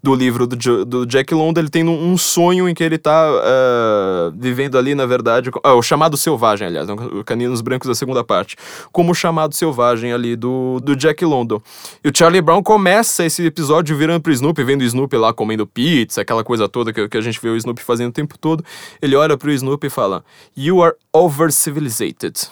[0.05, 4.35] do livro do, do Jack London, ele tem um, sonho em que ele tá uh,
[4.37, 8.55] vivendo ali, na verdade, uh, o chamado selvagem, aliás, o Caninos Brancos da segunda parte,
[8.93, 11.59] como o chamado selvagem ali do, do Jack London.
[12.05, 15.67] E o Charlie Brown começa esse episódio virando pro Snoopy, vendo o Snoopy lá comendo
[15.67, 18.63] pizza, aquela coisa toda que, que a gente vê o Snoopy fazendo o tempo todo.
[19.01, 20.23] Ele olha pro Snoopy e fala:
[20.55, 22.51] You are over-civilizated.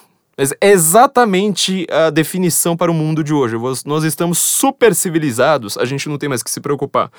[0.61, 3.55] É exatamente a definição para o mundo de hoje.
[3.85, 7.11] Nós estamos super civilizados, a gente não tem mais que se preocupar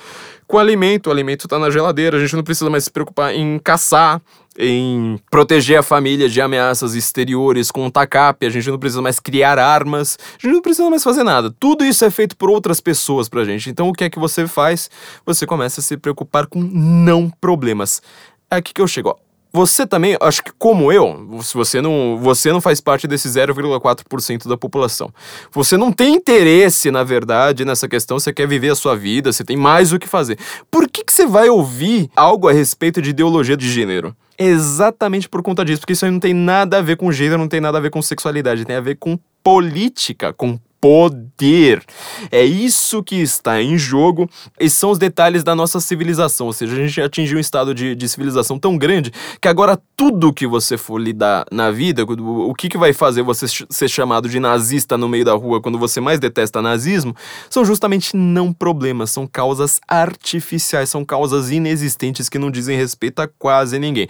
[0.48, 3.58] com alimento, o alimento está na geladeira, a gente não precisa mais se preocupar em
[3.60, 4.20] caçar,
[4.58, 9.20] em proteger a família de ameaças exteriores com um TACAP, a gente não precisa mais
[9.20, 11.54] criar armas, a gente não precisa mais fazer nada.
[11.58, 13.70] Tudo isso é feito por outras pessoas pra gente.
[13.70, 14.90] Então o que é que você faz?
[15.24, 18.02] Você começa a se preocupar com não problemas.
[18.50, 19.16] É aqui que eu chego.
[19.56, 24.48] Você também, acho que como eu, se você não, você não faz parte desse 0,4%
[24.48, 25.14] da população.
[25.52, 29.44] Você não tem interesse, na verdade, nessa questão, você quer viver a sua vida, você
[29.44, 30.40] tem mais o que fazer.
[30.68, 34.16] Por que, que você vai ouvir algo a respeito de ideologia de gênero?
[34.38, 37.48] Exatamente por conta disso, porque isso aí não tem nada a ver com gênero, não
[37.48, 41.82] tem nada a ver com sexualidade, tem a ver com política, com poder.
[42.30, 44.28] É isso que está em jogo
[44.60, 46.48] e são os detalhes da nossa civilização.
[46.48, 50.30] Ou seja, a gente atingiu um estado de, de civilização tão grande que agora tudo
[50.30, 54.38] que você for lidar na vida, o, que, que vai fazer você ser chamado de
[54.38, 57.16] nazista no meio da rua quando você mais detesta nazismo,
[57.48, 63.28] são justamente não problemas, são causas artificiais, são causas inexistentes que não dizem respeito a
[63.38, 64.06] quase ninguém.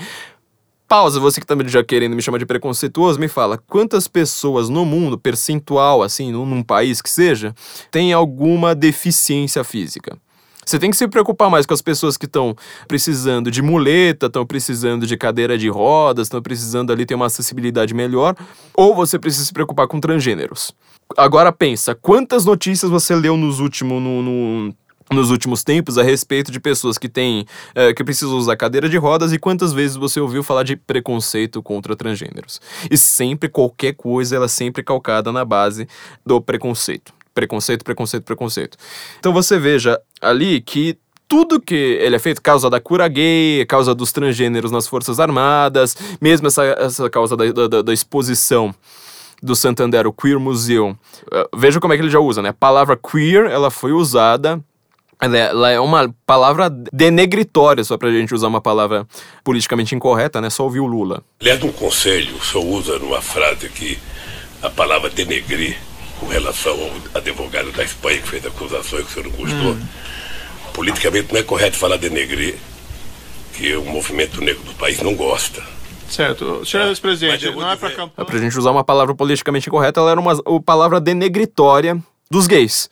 [0.87, 4.85] Pausa, você que tá já querendo me chamar de preconceituoso, me fala, quantas pessoas no
[4.85, 7.55] mundo, percentual, assim, num, num país que seja,
[7.91, 10.17] tem alguma deficiência física?
[10.65, 12.57] Você tem que se preocupar mais com as pessoas que estão
[12.89, 17.93] precisando de muleta, estão precisando de cadeira de rodas, estão precisando ali ter uma acessibilidade
[17.93, 18.35] melhor,
[18.75, 20.73] ou você precisa se preocupar com transgêneros.
[21.17, 24.75] Agora pensa, quantas notícias você leu nos últimos no, no
[25.11, 28.97] nos últimos tempos a respeito de pessoas que têm é, que precisam usar cadeira de
[28.97, 34.37] rodas e quantas vezes você ouviu falar de preconceito contra transgêneros e sempre qualquer coisa
[34.37, 35.87] ela é sempre calcada na base
[36.25, 38.79] do preconceito preconceito preconceito preconceito
[39.19, 43.95] então você veja ali que tudo que ele é feito, causa da cura gay, causa
[43.95, 48.75] dos transgêneros nas Forças Armadas, mesmo essa, essa causa da, da, da exposição
[49.43, 50.91] do Santander, o Queer Museum.
[50.91, 52.51] Uh, veja como é que ele já usa, né?
[52.51, 54.63] A palavra queer, ela foi usada
[55.25, 59.07] ela é, ela é uma palavra denegritória, só pra gente usar uma palavra
[59.43, 60.51] politicamente incorreta, né?
[60.51, 61.23] Só ouvir o Lula.
[61.41, 63.99] Aliás, um conselho, o senhor usa numa frase aqui
[64.63, 65.77] a palavra denegrir
[66.19, 69.73] com relação ao advogado da Espanha que fez acusações que o senhor não gostou.
[69.73, 69.87] Hum.
[70.73, 72.57] Politicamente não é correto falar denegrir,
[73.55, 75.63] que o movimento negro do país não gosta.
[76.09, 76.65] Certo.
[76.65, 78.27] Senhor ex-presidente, não é pra campanha.
[78.27, 81.99] Pra gente usar uma palavra politicamente correta, ela era uma, uma palavra denegritória
[82.31, 82.89] dos gays.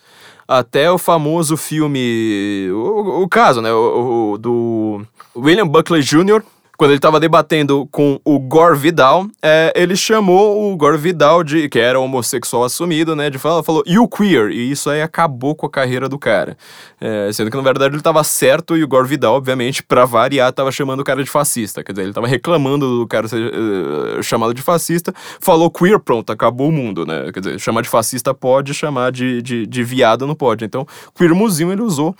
[0.47, 2.69] Até o famoso filme.
[2.73, 3.73] O, o caso, né?
[3.73, 5.03] O, o- do
[5.37, 6.43] William Buckley Jr.,
[6.79, 11.69] quando ele tava debatendo com o Gore Vidal, é, ele chamou o Gore Vidal, de,
[11.69, 13.31] que era homossexual assumido, né?
[13.31, 14.51] De falar, falou, you queer.
[14.51, 16.57] E isso aí acabou com a carreira do cara.
[17.01, 20.53] É, sendo que, na verdade, ele tava certo e o Gore Vidal, obviamente, pra variar,
[20.53, 21.85] tava chamando o cara de fascista.
[21.85, 26.33] Quer dizer, ele tava reclamando do cara ser eh, chamado de fascista, falou queer, pronto,
[26.33, 27.31] acabou o mundo, né?
[27.33, 30.65] Quer dizer, chamar de fascista pode, chamar de, de, de viado não pode.
[30.65, 32.15] Então, queer muzinho ele usou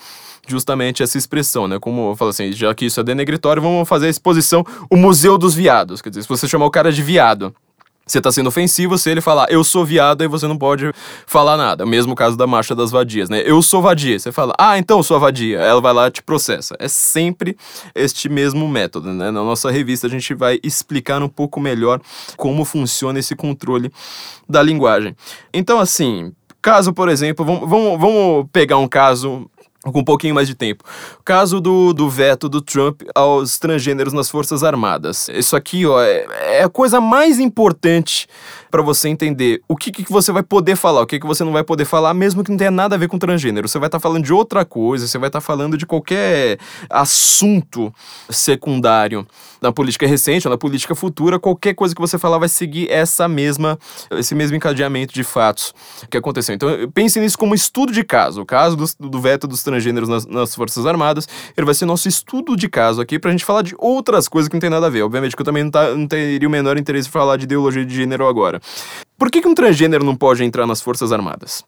[0.47, 1.79] justamente essa expressão, né?
[1.79, 5.39] Como eu falo assim, já que isso é denegritório, vamos fazer a exposição o Museu
[5.39, 6.03] dos Viados.
[6.03, 7.55] Quer dizer, se você chamar o cara de viado,
[8.05, 10.93] você tá sendo ofensivo se ele falar eu sou viado, aí você não pode
[11.25, 11.85] falar nada.
[11.85, 13.43] O mesmo caso da marcha das vadias, né?
[13.45, 14.19] Eu sou vadia.
[14.19, 15.61] Você fala, ah, então eu sou vadia.
[15.61, 16.75] Ela vai lá e te processa.
[16.81, 17.57] É sempre
[17.95, 19.31] este mesmo método, né?
[19.31, 22.01] Na nossa revista a gente vai explicar um pouco melhor
[22.37, 23.91] como funciona esse controle
[24.49, 25.15] da linguagem.
[25.55, 29.49] Então, assim, caso, por exemplo, vamos, vamos, vamos pegar um caso
[29.91, 30.85] com um pouquinho mais de tempo.
[31.25, 35.29] Caso do, do veto do Trump aos transgêneros nas Forças Armadas.
[35.31, 36.27] Isso aqui, ó, é,
[36.59, 38.29] é a coisa mais importante
[38.71, 41.53] para você entender o que, que você vai poder falar, o que, que você não
[41.53, 43.69] vai poder falar, mesmo que não tenha nada a ver com transgênero.
[43.69, 47.93] Você vai estar falando de outra coisa, você vai estar falando de qualquer assunto
[48.31, 49.27] secundário
[49.63, 53.29] na política recente ou na política futura, qualquer coisa que você falar vai seguir essa
[53.29, 53.79] mesma,
[54.11, 55.73] esse mesmo encadeamento de fatos
[56.11, 56.55] que aconteceu.
[56.55, 58.43] Então, pense nisso como estudo de caso.
[58.43, 62.09] O caso do, do veto dos transgêneros nas, nas Forças Armadas, ele vai ser nosso
[62.09, 64.91] estudo de caso aqui pra gente falar de outras coisas que não tem nada a
[64.91, 65.03] ver.
[65.03, 67.85] Obviamente que eu também não, tá, não teria o menor interesse em falar de ideologia
[67.85, 68.61] de gênero agora.
[69.17, 71.65] Por que, que um transgênero não pode entrar nas Forças Armadas?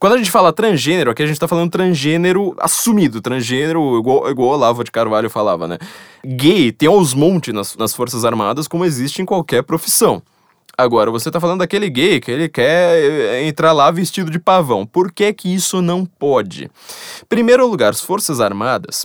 [0.00, 4.52] Quando a gente fala transgênero, aqui a gente tá falando transgênero assumido, transgênero igual, igual
[4.52, 5.76] Olavo de Carvalho falava, né?
[6.24, 10.22] Gay tem aos montes nas, nas Forças Armadas, como existe em qualquer profissão.
[10.74, 14.86] Agora, você tá falando daquele gay que ele quer eh, entrar lá vestido de pavão.
[14.86, 16.70] Por que que isso não pode?
[17.28, 19.04] Primeiro lugar, as Forças Armadas,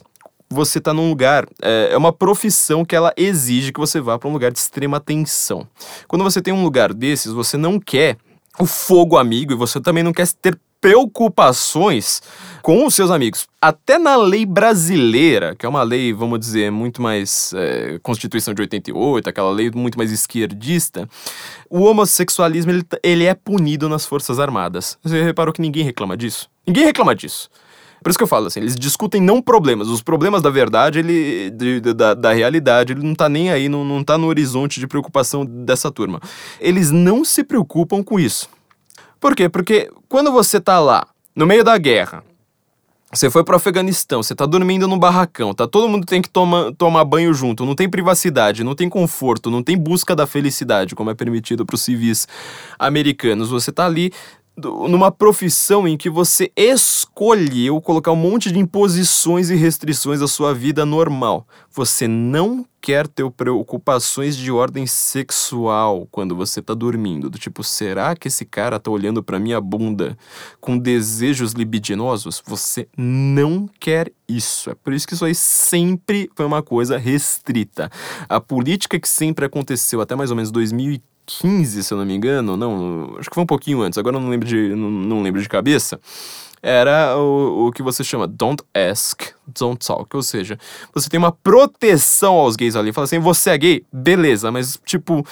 [0.49, 4.29] você tá num lugar, é, é uma profissão que ela exige que você vá para
[4.29, 5.67] um lugar de extrema tensão.
[6.08, 8.15] Quando você tem um lugar desses, você não quer
[8.58, 12.21] o fogo amigo e você também não quer ter preocupações
[12.61, 13.47] com os seus amigos.
[13.61, 18.61] Até na lei brasileira, que é uma lei, vamos dizer, muito mais é, Constituição de
[18.61, 21.07] 88, aquela lei muito mais esquerdista,
[21.69, 24.97] o homossexualismo ele, ele é punido nas Forças Armadas.
[25.03, 26.49] Você reparou que ninguém reclama disso?
[26.67, 27.49] Ninguém reclama disso.
[28.03, 29.88] Por isso que eu falo assim, eles discutem não problemas.
[29.88, 31.49] Os problemas da verdade, ele.
[31.49, 34.79] de- de- da, da realidade, ele não tá nem aí, não, não tá no horizonte
[34.79, 36.21] de preocupação dessa turma.
[36.59, 38.47] Eles não se preocupam com isso.
[39.25, 39.49] Por quê?
[39.49, 42.23] Porque quando você tá lá, no meio da guerra,
[43.11, 46.71] você foi pro Afeganistão, você tá dormindo no barracão, tá todo mundo tem que toma,
[46.77, 51.09] tomar banho junto, não tem privacidade, não tem conforto, não tem busca da felicidade, como
[51.09, 52.27] é permitido pros civis
[52.77, 53.49] americanos.
[53.49, 54.13] Você tá ali
[54.57, 60.53] numa profissão em que você escolheu colocar um monte de imposições e restrições à sua
[60.53, 61.45] vida normal.
[61.71, 68.15] Você não quer ter preocupações de ordem sexual quando você tá dormindo, do tipo, será
[68.15, 70.15] que esse cara tá olhando pra minha bunda
[70.61, 72.41] com desejos libidinosos?
[72.45, 74.69] Você não quer isso.
[74.69, 77.89] É por isso que isso aí sempre foi uma coisa restrita.
[78.29, 82.55] A política que sempre aconteceu até mais ou menos 2015, se eu não me engano,
[82.55, 85.41] não, acho que foi um pouquinho antes, agora eu não lembro de, não, não lembro
[85.41, 85.99] de cabeça.
[86.61, 90.15] Era o, o que você chama don't ask, don't talk.
[90.15, 90.57] Ou seja,
[90.95, 92.91] você tem uma proteção aos gays ali.
[92.91, 93.85] Fala assim, você é gay?
[93.93, 95.23] Beleza, mas tipo,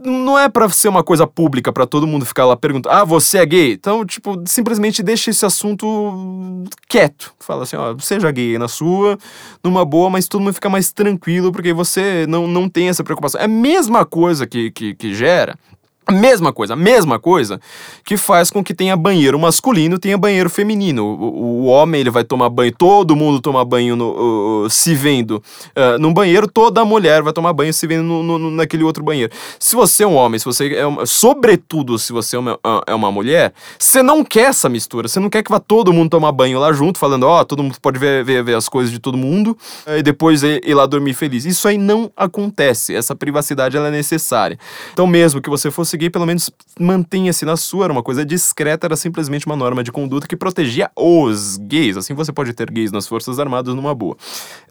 [0.00, 3.38] não é pra ser uma coisa pública pra todo mundo ficar lá perguntando, ah, você
[3.38, 3.72] é gay?
[3.72, 7.34] Então, tipo, simplesmente deixa esse assunto quieto.
[7.38, 9.18] Fala assim, ó, seja gay na sua,
[9.62, 13.40] numa boa, mas todo mundo fica mais tranquilo porque você não, não tem essa preocupação.
[13.40, 15.58] É a mesma coisa que, que, que gera.
[16.04, 17.60] A mesma coisa, a mesma coisa
[18.04, 21.04] que faz com que tenha banheiro masculino, tenha banheiro feminino.
[21.04, 25.36] O, o homem ele vai tomar banho, todo mundo toma banho no, uh, se vendo
[25.76, 29.32] uh, num banheiro, toda mulher vai tomar banho se vendo no, no- naquele outro banheiro.
[29.60, 32.82] Se você é um homem, se você é uma, sobretudo se você é uma, uh,
[32.84, 36.10] é uma mulher, você não quer essa mistura, você não quer que vá todo mundo
[36.10, 38.98] tomar banho lá junto, falando, ó, todo mundo pode ver, ver, ver as coisas de
[38.98, 39.56] todo mundo
[39.86, 41.44] uh, e depois ir, ir lá dormir feliz.
[41.44, 44.58] Isso aí não acontece, essa privacidade ela é necessária.
[44.92, 48.86] Então, mesmo que você fosse gay, pelo menos mantenha-se na sua, era uma coisa discreta,
[48.86, 51.96] era simplesmente uma norma de conduta que protegia os gays.
[51.96, 54.16] Assim você pode ter gays nas Forças Armadas numa boa.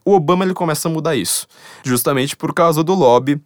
[0.03, 1.47] O Obama ele começa a mudar isso,
[1.84, 3.41] justamente por causa do lobby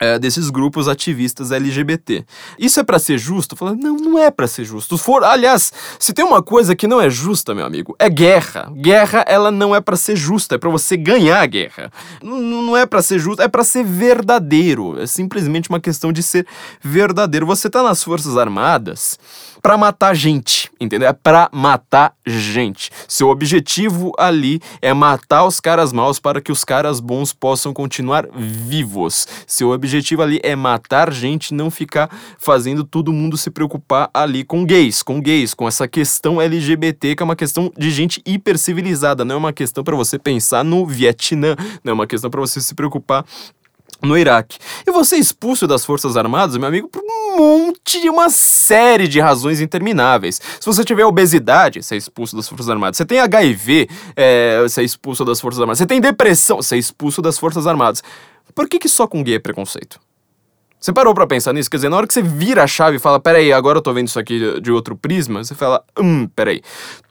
[0.00, 2.24] é, desses grupos ativistas LGBT.
[2.58, 3.54] Isso é pra ser justo?
[3.54, 4.96] Fala, não, não é pra ser justo.
[4.96, 8.72] For, aliás, se tem uma coisa que não é justa, meu amigo, é guerra.
[8.74, 11.92] Guerra, ela não é pra ser justa, é pra você ganhar a guerra.
[12.22, 14.98] Não, não é pra ser justo, é pra ser verdadeiro.
[14.98, 16.46] É simplesmente uma questão de ser
[16.80, 17.44] verdadeiro.
[17.46, 19.18] Você tá nas Forças Armadas
[19.62, 21.08] pra matar gente, entendeu?
[21.08, 22.90] É pra matar gente.
[23.06, 28.26] Seu objetivo ali é matar os caras maus para que os caras bons possam continuar
[28.32, 29.26] vivos.
[29.46, 34.64] Seu objetivo ali é matar gente, não ficar fazendo todo mundo se preocupar ali com
[34.64, 39.34] gays, com gays, com essa questão LGBT, que é uma questão de gente hipercivilizada, não
[39.36, 42.74] é uma questão pra você pensar no Vietnã, não é uma questão pra você se
[42.74, 43.24] preocupar
[44.02, 44.58] no Iraque.
[44.86, 49.08] E você é expulso das Forças Armadas, meu amigo, por um monte de uma série
[49.08, 50.40] de razões intermináveis.
[50.58, 52.96] Se você tiver obesidade, você é expulso das Forças Armadas.
[52.96, 55.78] Você tem HIV, é, você é expulso das Forças Armadas.
[55.78, 58.02] Você tem depressão, você é expulso das Forças Armadas.
[58.54, 60.00] Por que, que só com gay é preconceito?
[60.80, 61.70] Você parou pra pensar nisso?
[61.70, 63.92] Quer dizer, na hora que você vira a chave e fala, peraí, agora eu tô
[63.92, 66.62] vendo isso aqui de outro prisma, você fala, hum, peraí.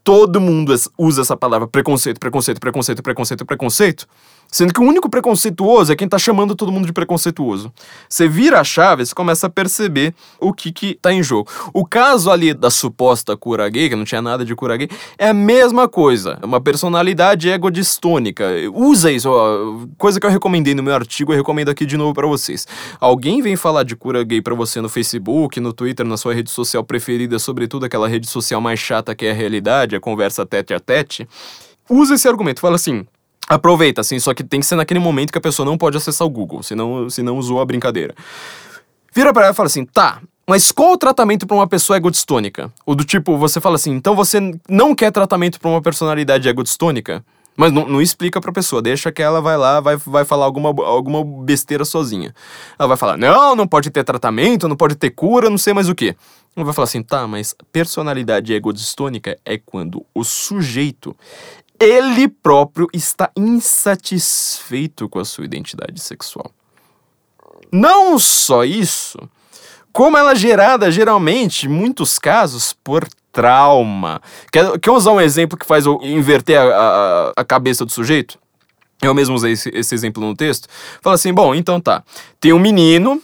[0.03, 4.07] Todo mundo usa essa palavra preconceito, preconceito, preconceito, preconceito, preconceito.
[4.51, 7.71] Sendo que o único preconceituoso é quem tá chamando todo mundo de preconceituoso.
[8.09, 11.47] Você vira a chave, você começa a perceber o que que tá em jogo.
[11.71, 14.89] O caso ali da suposta cura gay, que não tinha nada de cura gay,
[15.19, 16.39] é a mesma coisa.
[16.41, 18.43] É Uma personalidade egodistônica.
[18.73, 22.15] Usa isso, ó, coisa que eu recomendei no meu artigo, eu recomendo aqui de novo
[22.15, 22.65] para vocês.
[22.99, 26.49] Alguém vem falar de cura gay para você no Facebook, no Twitter, na sua rede
[26.49, 30.79] social preferida, sobretudo aquela rede social mais chata que é a realidade, conversa tete a
[30.79, 31.27] tete.
[31.89, 33.05] Usa esse argumento, fala assim:
[33.49, 36.27] Aproveita, assim, só que tem que ser naquele momento que a pessoa não pode acessar
[36.27, 38.13] o Google, senão, senão usou a brincadeira.
[39.11, 42.71] Vira pra ela e fala assim, tá, mas qual o tratamento pra uma pessoa egodistônica?
[42.85, 44.39] Ou do tipo, você fala assim, então você
[44.69, 47.25] não quer tratamento pra uma personalidade egodistônica?
[47.59, 50.69] Mas não, não explica pra pessoa, deixa que ela vai lá, vai, vai falar alguma,
[50.69, 52.33] alguma besteira sozinha.
[52.79, 55.89] Ela vai falar, não, não pode ter tratamento, não pode ter cura, não sei mais
[55.89, 56.15] o que.
[56.55, 61.13] Ela vai falar assim, tá, mas personalidade egodistônica é quando o sujeito
[61.77, 66.49] ele próprio está insatisfeito com a sua identidade sexual.
[67.69, 69.19] Não só isso,
[69.91, 73.05] como ela é gerada geralmente, em muitos casos, por
[73.39, 74.21] trauma.
[74.51, 78.37] Quer, quer usar um exemplo que faz eu inverter a, a, a cabeça do sujeito?
[79.01, 80.67] Eu mesmo usei esse, esse exemplo no texto.
[81.01, 82.03] Fala assim: bom, então tá.
[82.39, 83.21] Tem um menino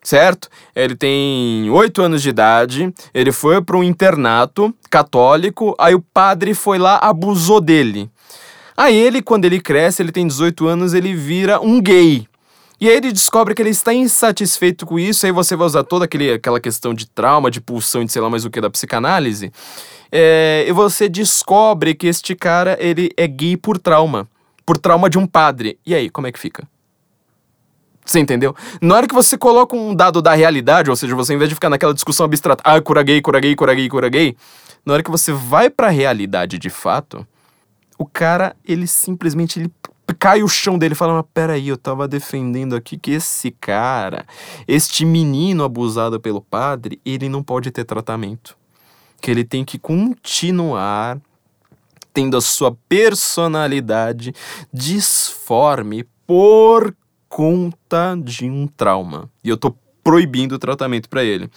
[0.00, 0.48] certo?
[0.74, 6.54] Ele tem oito anos de idade, ele foi para um internato católico, aí o padre
[6.54, 8.08] foi lá, abusou dele.
[8.74, 12.27] Aí ele, quando ele cresce, ele tem 18 anos, ele vira um gay.
[12.80, 16.04] E aí ele descobre que ele está insatisfeito com isso, aí você vai usar toda
[16.04, 19.52] aquele, aquela questão de trauma, de pulsão, de sei lá mais o que, da psicanálise,
[20.12, 24.28] é, e você descobre que este cara, ele é gay por trauma.
[24.64, 25.78] Por trauma de um padre.
[25.84, 26.68] E aí, como é que fica?
[28.04, 28.54] Você entendeu?
[28.80, 31.54] Na hora que você coloca um dado da realidade, ou seja, você em vez de
[31.54, 34.36] ficar naquela discussão abstrata, ah, cura gay, cura gay, cura gay, cura gay,
[34.84, 37.26] na hora que você vai pra realidade de fato,
[37.98, 39.70] o cara, ele simplesmente ele
[40.14, 44.26] cai o chão dele e fala: Mas peraí, eu tava defendendo aqui que esse cara,
[44.66, 48.56] este menino abusado pelo padre, ele não pode ter tratamento.
[49.20, 51.20] Que ele tem que continuar
[52.14, 54.34] tendo a sua personalidade
[54.72, 56.94] disforme por
[57.28, 59.30] conta de um trauma.
[59.42, 59.74] E eu tô
[60.08, 61.50] proibindo o tratamento para ele.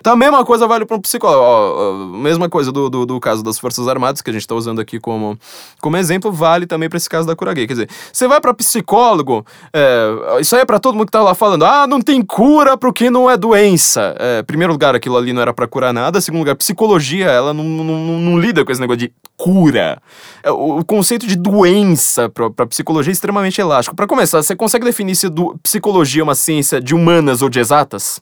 [0.00, 1.42] Então a mesma coisa vale para um psicólogo.
[1.42, 4.80] Ó, mesma coisa do, do, do, caso das Forças Armadas, que a gente está usando
[4.80, 5.38] aqui como,
[5.78, 7.66] como exemplo, vale também para esse caso da cura gay.
[7.66, 9.44] Quer dizer, você vai para psicólogo,
[9.74, 12.78] é, isso aí é para todo mundo que tá lá falando, ah, não tem cura
[12.78, 14.16] pro que não é doença.
[14.18, 16.18] É, primeiro lugar, aquilo ali não era para curar nada.
[16.18, 20.02] Segundo lugar, psicologia, ela não, não, não, não lida com esse negócio de cura.
[20.42, 23.96] É, o, conceito de doença para psicologia é extremamente elástico.
[23.96, 25.28] Para começar, você consegue definir se
[25.62, 28.20] psicologia é uma ciência de humanas ou de exatas?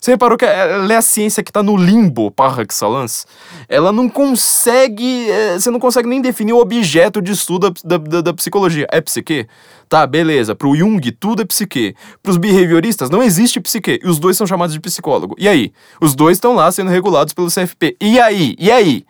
[0.00, 3.26] Você reparou que ela é a ciência que tá no limbo par excellence?
[3.68, 5.28] Ela não consegue.
[5.28, 8.86] É, você não consegue nem definir o objeto de estudo da, da, da psicologia.
[8.92, 9.48] É psique?
[9.88, 10.54] Tá, beleza.
[10.54, 11.96] Pro Jung, tudo é psique.
[12.22, 14.00] Pros behavioristas, não existe psique.
[14.02, 15.34] E os dois são chamados de psicólogo.
[15.36, 15.72] E aí?
[16.00, 17.96] Os dois estão lá sendo regulados pelo CFP.
[18.00, 18.54] E aí?
[18.56, 19.04] E aí?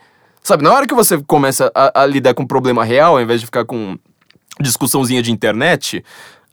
[0.49, 3.39] Sabe, na hora que você começa a, a lidar com um problema real, ao invés
[3.39, 3.99] de ficar com
[4.59, 6.03] discussãozinha de internet,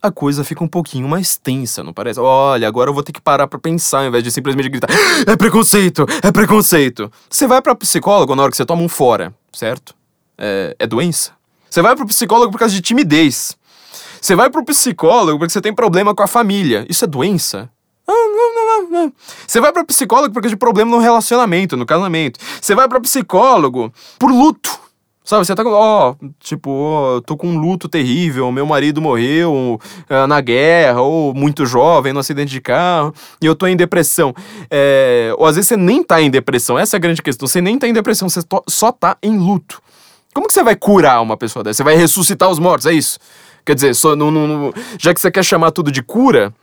[0.02, 2.20] a coisa fica um pouquinho mais tensa, não parece?
[2.20, 4.88] Olha, agora eu vou ter que parar pra pensar ao invés de simplesmente gritar:
[5.26, 6.04] É preconceito!
[6.22, 7.10] É preconceito!
[7.30, 9.94] Você vai pra psicólogo na hora que você toma um fora, certo?
[10.36, 11.32] É, é doença.
[11.70, 13.56] Você vai pro psicólogo por causa de timidez.
[14.20, 16.84] Você vai pro psicólogo porque você tem problema com a família.
[16.90, 17.70] Isso é doença?
[19.46, 22.38] Você vai pra psicólogo por causa de problema no relacionamento, no casamento.
[22.60, 24.86] Você vai pra psicólogo por luto.
[25.26, 30.24] Sabe, você tá com, ó, tipo, tô com um luto terrível, meu marido morreu ah,
[30.24, 33.12] na guerra, ou muito jovem, no acidente de carro,
[33.42, 34.32] e eu tô em depressão.
[34.70, 37.60] É, ou às vezes você nem tá em depressão, essa é a grande questão, você
[37.60, 39.82] nem tá em depressão, você só tá em luto.
[40.32, 41.78] Como que você vai curar uma pessoa dessa?
[41.78, 43.18] Você vai ressuscitar os mortos, é isso?
[43.64, 44.14] Quer dizer, só
[44.96, 46.54] já que você quer chamar tudo de cura,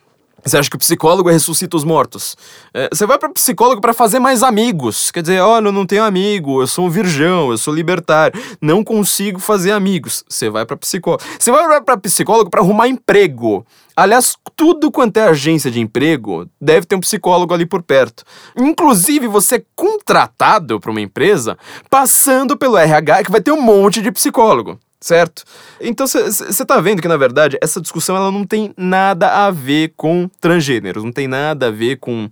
[0.45, 2.35] você acha que o psicólogo ressuscita os mortos?
[2.73, 5.09] É, você vai para psicólogo para fazer mais amigos.
[5.11, 8.83] Quer dizer, olha, eu não tenho amigo, eu sou um virgão, eu sou libertário, não
[8.83, 10.23] consigo fazer amigos.
[10.27, 11.23] Você vai para psicólogo.
[11.39, 13.65] Você vai para psicólogo para arrumar emprego.
[13.95, 18.23] Aliás, tudo quanto é agência de emprego deve ter um psicólogo ali por perto.
[18.57, 21.57] Inclusive, você é contratado para uma empresa
[21.89, 25.43] passando pelo RH que vai ter um monte de psicólogo certo?
[25.81, 29.93] Então você tá vendo que, na verdade, essa discussão ela não tem nada a ver
[29.97, 32.29] com transgêneros, não tem nada a ver com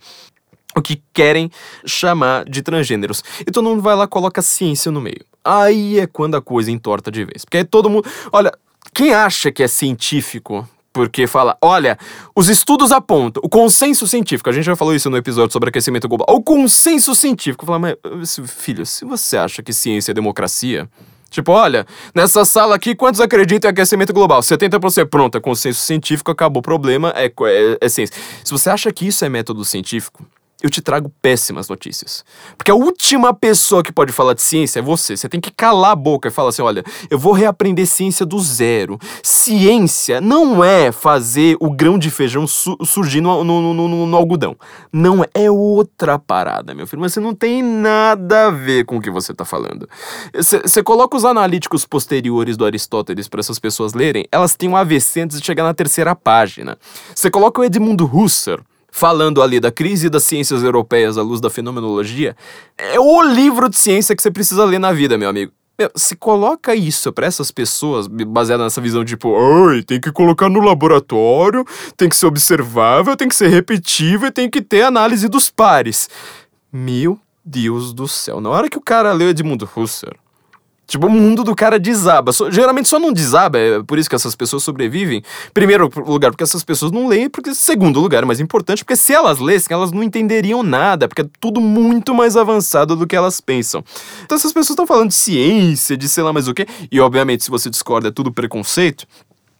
[0.74, 1.51] o que querem
[1.86, 3.22] chamar de transgêneros.
[3.41, 5.26] E todo mundo vai lá coloca ciência no meio.
[5.43, 7.43] Aí é quando a coisa entorta de vez.
[7.43, 8.09] Porque aí todo mundo.
[8.32, 8.53] Olha,
[8.93, 11.97] quem acha que é científico porque fala, olha,
[12.36, 16.05] os estudos apontam, o consenso científico, a gente já falou isso no episódio sobre aquecimento
[16.05, 17.95] global, o consenso científico, fala, mas
[18.45, 20.89] filho, se você acha que ciência é democracia,
[21.32, 24.41] Tipo, olha, nessa sala aqui, quantos acreditam em aquecimento global?
[24.41, 28.15] 70% pronto, é consenso científico, acabou o problema, é, é, é ciência.
[28.43, 30.25] Se você acha que isso é método científico,
[30.62, 32.24] eu te trago péssimas notícias.
[32.57, 35.18] Porque a última pessoa que pode falar de ciência é você.
[35.18, 38.39] Você tem que calar a boca e falar assim: olha, eu vou reaprender ciência do
[38.39, 38.99] zero.
[39.24, 44.55] Ciência não é fazer o grão de feijão su surgir no, no, no, no, algodão.
[44.91, 47.01] Não é, outra parada, meu filho.
[47.01, 49.89] Mas você não tem nada a ver com o que você tá falando.
[50.34, 55.22] Você coloca os analíticos posteriores do Aristóteles para essas pessoas lerem, elas têm um AVC
[55.22, 56.78] antes de chegar na terceira página.
[57.16, 61.49] Você coloca o Edmundo Husserl falando ali da crise das ciências europeias à luz da
[61.49, 62.35] fenomenologia,
[62.77, 65.53] é o livro de ciência que você precisa ler na vida, meu amigo.
[65.95, 69.35] Se coloca isso para essas pessoas, baseada nessa visão tipo,
[69.67, 71.65] ai, tem que colocar no laboratório,
[71.97, 76.07] tem que ser observável, tem que ser repetível, tem que ter análise dos pares.
[76.71, 80.20] Meu Deus do céu, na hora que o cara leu Edmundo Husserl,
[80.91, 82.33] Tipo, o mundo do cara desaba.
[82.33, 85.23] So, geralmente só não desaba, é por isso que essas pessoas sobrevivem.
[85.53, 89.39] Primeiro lugar, porque essas pessoas não leem, porque segundo lugar, mais importante, porque se elas
[89.39, 93.81] lessem, elas não entenderiam nada, porque é tudo muito mais avançado do que elas pensam.
[94.25, 97.45] Então essas pessoas estão falando de ciência, de sei lá mais o quê, e obviamente
[97.45, 99.07] se você discorda é tudo preconceito,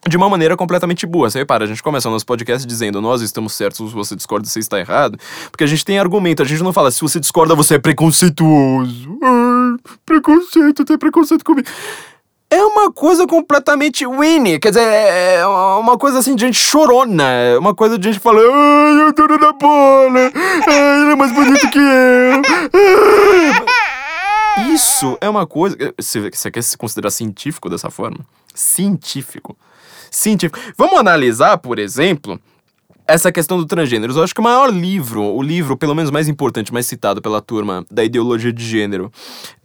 [0.08, 1.30] de uma maneira completamente boa.
[1.30, 4.60] Você repara, a gente começa o nosso podcast dizendo nós estamos certos, você discorda, você
[4.60, 5.18] está errado,
[5.52, 9.20] porque a gente tem argumento, a gente não fala se você discorda, você é preconceituoso.
[9.22, 11.68] Ai, preconceito, tem preconceito comigo.
[12.50, 17.58] É uma coisa completamente winnie, quer dizer, é uma coisa assim de gente chorona, é
[17.58, 20.32] uma coisa de gente falando, ai, eu tô na bola,
[20.68, 22.42] ai, ele é mais bonito que eu.
[24.74, 25.78] Isso é uma coisa.
[25.98, 28.20] Você quer se considerar científico dessa forma?
[28.54, 29.56] Científico
[30.12, 30.60] científico.
[30.78, 32.40] Vamos analisar, por exemplo,
[33.12, 34.16] essa questão do transgêneros.
[34.16, 37.42] Eu acho que o maior livro, o livro pelo menos mais importante, mais citado pela
[37.42, 39.12] turma da ideologia de gênero,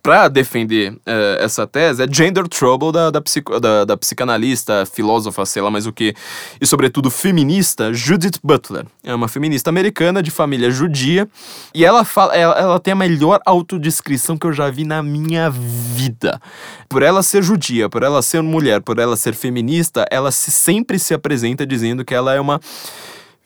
[0.06, 1.00] para defender uh,
[1.40, 5.84] essa tese é Gender Trouble da, da, psico, da, da, psicanalista, filósofa, sei lá mais
[5.84, 6.14] o que,
[6.60, 8.86] e sobretudo feminista Judith Butler.
[9.02, 11.28] É uma feminista americana de família judia
[11.74, 15.50] e ela, fala, ela, ela tem a melhor autodescrição que eu já vi na minha
[15.50, 16.40] vida.
[16.88, 21.00] Por ela ser judia, por ela ser mulher, por ela ser feminista, ela se, sempre
[21.00, 22.60] se apresenta dizendo que ela é uma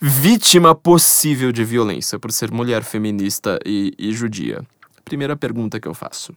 [0.00, 4.62] vítima possível de violência por ser mulher feminista e, e judia.
[5.04, 6.32] Primeira pergunta que eu faço.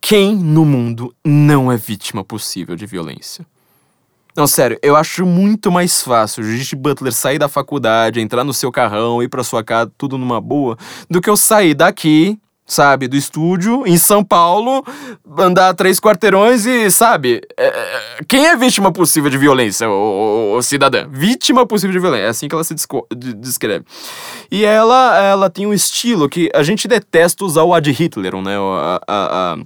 [0.00, 3.44] Quem no mundo não é vítima possível de violência?
[4.36, 8.70] Não, sério, eu acho muito mais fácil Judith Butler sair da faculdade, entrar no seu
[8.70, 10.78] carrão, ir pra sua casa, tudo numa boa,
[11.10, 12.38] do que eu sair daqui,
[12.70, 14.84] sabe, do estúdio, em São Paulo,
[15.38, 20.62] andar três quarteirões e, sabe, é, quem é vítima possível de violência, o, o, o,
[20.62, 21.08] cidadã?
[21.10, 22.74] Vítima possível de violência, é assim que ela se
[23.36, 23.84] descreve.
[24.50, 28.56] E ela, ela tem um estilo que a gente detesta usar o ad Hitler, né,
[28.56, 29.58] a, a, a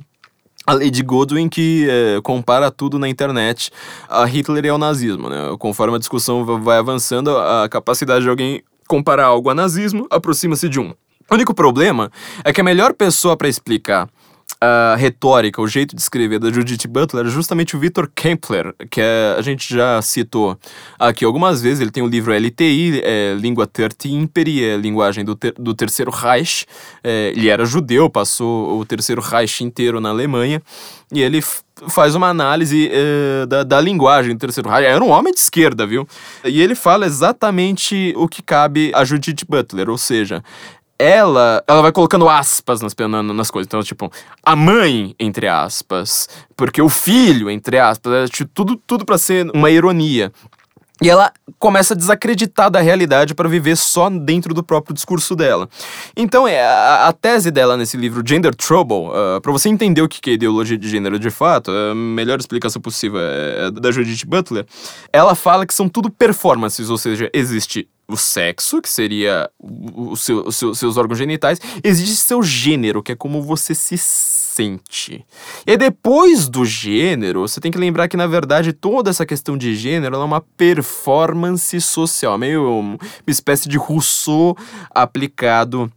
[0.67, 3.71] a Lady Godwin que é, compara tudo na internet
[4.09, 5.55] a Hitler e ao nazismo, né?
[5.59, 10.81] Conforme a discussão vai avançando, a capacidade de alguém comparar algo a nazismo aproxima-se de
[10.81, 10.95] um.
[11.31, 12.11] O único problema
[12.45, 14.09] é que a melhor pessoa para explicar
[14.61, 19.01] a retórica, o jeito de escrever da Judith Butler é justamente o Victor Kempler, que
[19.01, 20.59] é, a gente já citou
[20.99, 21.81] aqui algumas vezes.
[21.81, 26.11] Ele tem o livro LTI, é, Língua Terti Imperi, é linguagem do, ter, do Terceiro
[26.11, 26.67] Reich.
[27.03, 30.63] É, ele era judeu, passou o Terceiro Reich inteiro na Alemanha,
[31.13, 31.43] e ele
[31.89, 34.87] faz uma análise é, da, da linguagem do Terceiro Reich.
[34.87, 36.07] Era um homem de esquerda, viu?
[36.45, 40.43] E ele fala exatamente o que cabe a Judith Butler, ou seja,
[40.99, 43.67] ela, ela vai colocando aspas nas, na- nas coisas.
[43.67, 44.11] Então, tipo,
[44.43, 49.51] a mãe, entre aspas, porque o filho, entre aspas, é, tipo, tudo, tudo para ser
[49.55, 50.33] uma ironia.
[51.03, 55.69] E ela começa a desacreditar da realidade para viver só dentro do próprio discurso dela.
[56.17, 59.11] Então, é, a, a tese dela nesse livro, Gender Trouble,
[59.43, 62.81] para você entender o que que é ideologia de gênero de fato, a melhor explicação
[62.81, 64.65] possível é da Judith Butler,
[65.13, 70.17] ela fala que são tudo performances, ou seja, existe o sexo, que seria o, o
[70.17, 75.25] seu, os seus, órgãos genitais, existe seu gênero, que é como você se sente.
[75.67, 79.75] E depois do gênero, você tem que lembrar que, na verdade, toda essa questão de
[79.75, 84.57] gênero é uma performance social, meio uma espécie de Rousseau
[84.91, 85.93] aplicado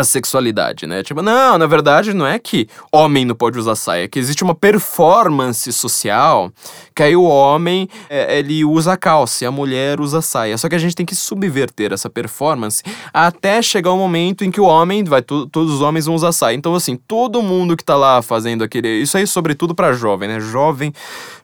[0.00, 1.02] à sexualidade, né?
[1.02, 4.42] Tipo, não, na verdade não é que homem não pode usar saia, é que existe
[4.42, 6.52] uma performance social
[6.94, 10.58] que aí o homem, é, ele usa calça e a mulher usa saia.
[10.58, 12.82] Só que a gente tem que subverter essa performance
[13.12, 16.32] até chegar o momento em que o homem, vai, to- todos os homens vão usar
[16.32, 16.54] saia.
[16.54, 19.00] Então, assim, todo mundo que tá lá fazendo aquele...
[19.00, 20.40] Isso aí, sobretudo pra jovem, né?
[20.40, 20.92] Jovem,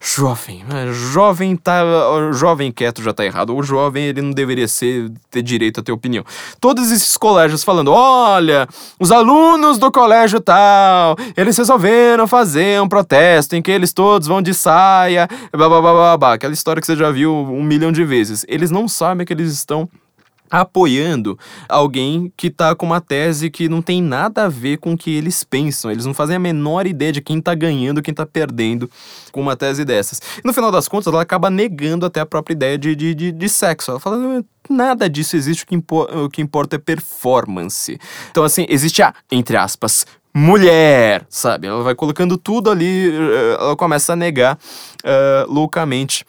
[0.00, 0.92] jovem, né?
[0.92, 1.82] jovem tá...
[2.32, 3.56] Jovem quieto já tá errado.
[3.56, 6.24] O jovem, ele não deveria ser, ter direito a ter opinião.
[6.60, 8.45] Todos esses colégios falando, olha,
[8.98, 14.42] os alunos do colégio tal, eles resolveram fazer um protesto em que eles todos vão
[14.42, 16.32] de saia, blá, blá, blá, blá, blá.
[16.34, 18.44] Aquela história que você já viu um milhão de vezes.
[18.48, 19.88] Eles não sabem que eles estão
[20.50, 21.38] apoiando
[21.68, 25.14] alguém que tá com uma tese que não tem nada a ver com o que
[25.14, 25.90] eles pensam.
[25.90, 28.90] Eles não fazem a menor ideia de quem tá ganhando, quem tá perdendo
[29.32, 30.20] com uma tese dessas.
[30.42, 33.32] E no final das contas, ela acaba negando até a própria ideia de, de, de,
[33.32, 33.90] de sexo.
[33.90, 37.98] Ela fala, "Não, nada disso existe, o que, impo- o que importa é performance.
[38.30, 41.66] Então, assim, existe a, entre aspas, mulher, sabe?
[41.66, 44.58] Ela vai colocando tudo ali, eh, ela começa a negar
[45.02, 46.24] eh, loucamente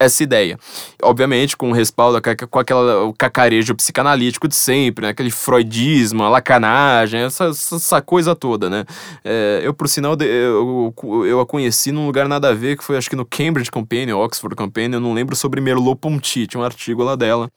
[0.00, 0.58] essa ideia.
[1.02, 2.20] Obviamente, com o respaldo,
[2.50, 5.10] com aquela, o cacarejo psicanalítico de sempre, né?
[5.10, 8.84] aquele freudismo, a lacanagem, essa, essa- coisa toda, né?
[9.22, 10.94] É, eu, por sinal, eu,
[11.26, 14.18] eu a conheci num lugar nada a ver, que foi acho que no Cambridge Companion,
[14.18, 17.50] Oxford Companion, eu não lembro sobre Merleau-Ponty, tinha um artigo lá dela.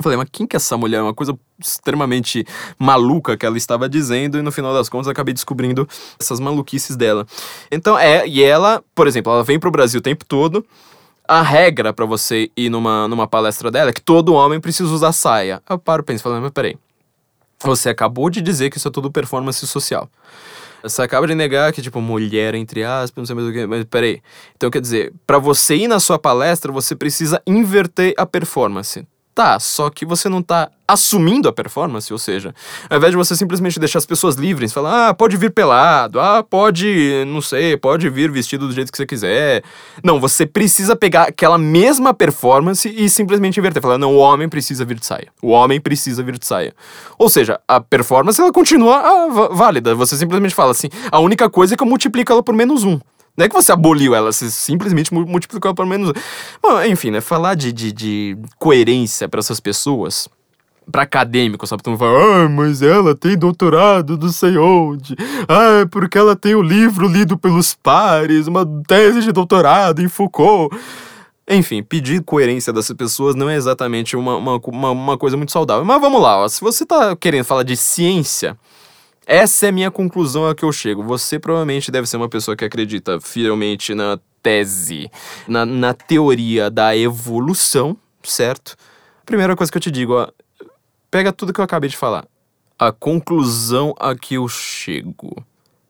[0.00, 1.02] Falei, mas quem que é essa mulher?
[1.02, 2.44] Uma coisa extremamente
[2.78, 5.88] maluca que ela estava dizendo, e no final das contas acabei descobrindo
[6.20, 7.26] essas maluquices dela.
[7.70, 10.64] Então, é, e ela, por exemplo, ela vem pro Brasil o tempo todo.
[11.26, 15.12] A regra pra você ir numa, numa palestra dela é que todo homem precisa usar
[15.12, 15.62] saia.
[15.68, 16.76] Eu paro e penso, falando, mas peraí.
[17.62, 20.08] Você acabou de dizer que isso é tudo performance social.
[20.82, 23.84] Você acaba de negar que, tipo, mulher, entre aspas, não sei mais o que, mas
[23.84, 24.20] peraí.
[24.54, 29.06] Então, quer dizer, pra você ir na sua palestra, você precisa inverter a performance.
[29.34, 32.54] Tá, só que você não tá assumindo a performance, ou seja,
[32.88, 36.44] ao invés de você simplesmente deixar as pessoas livres, falar, ah, pode vir pelado, ah,
[36.48, 39.64] pode, não sei, pode vir vestido do jeito que você quiser.
[40.04, 43.82] Não, você precisa pegar aquela mesma performance e simplesmente inverter.
[43.82, 45.26] Falar, não, o homem precisa vir de saia.
[45.42, 46.72] O homem precisa vir de saia.
[47.18, 49.96] Ou seja, a performance, ela continua ah, válida.
[49.96, 53.00] Você simplesmente fala assim, a única coisa é que eu multiplico ela por menos um.
[53.36, 56.12] Não é que você aboliu ela, você simplesmente mu- multiplicou por menos um.
[56.62, 57.20] Bom, enfim, né?
[57.20, 60.28] Falar de, de, de coerência para essas pessoas,
[60.90, 61.82] para acadêmicos, sabe?
[61.82, 65.16] Todo mundo fala, ah, mas ela tem doutorado não sei onde.
[65.48, 70.08] Ah, é porque ela tem o livro lido pelos pares, uma tese de doutorado em
[70.08, 70.76] Foucault.
[71.48, 75.84] Enfim, pedir coerência dessas pessoas não é exatamente uma, uma, uma, uma coisa muito saudável.
[75.84, 76.48] Mas vamos lá, ó.
[76.48, 78.56] se você tá querendo falar de ciência,
[79.26, 81.02] essa é a minha conclusão a que eu chego.
[81.02, 85.10] Você provavelmente deve ser uma pessoa que acredita fielmente na tese,
[85.48, 88.76] na, na teoria da evolução, certo?
[89.24, 90.28] Primeira coisa que eu te digo, ó,
[91.10, 92.26] pega tudo que eu acabei de falar.
[92.78, 95.34] A conclusão a que eu chego.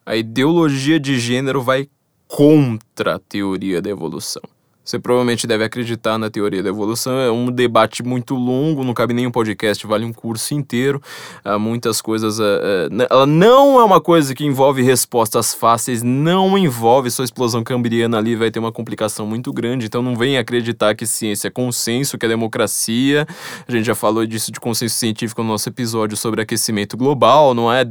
[0.07, 1.89] A ideologia de gênero vai
[2.29, 4.43] contra a teoria da evolução.
[4.85, 7.19] Você provavelmente deve acreditar na teoria da evolução.
[7.19, 11.01] É um debate muito longo, não cabe nem um podcast, vale um curso inteiro.
[11.43, 12.39] Há muitas coisas.
[12.39, 17.65] ah, ah, ela não é uma coisa que envolve respostas fáceis, não envolve sua explosão
[17.65, 19.87] cambriana ali, vai ter uma complicação muito grande.
[19.87, 23.27] Então não venha acreditar que ciência é consenso, que é democracia.
[23.67, 27.73] A gente já falou disso de consenso científico no nosso episódio sobre aquecimento global, não
[27.73, 27.87] é?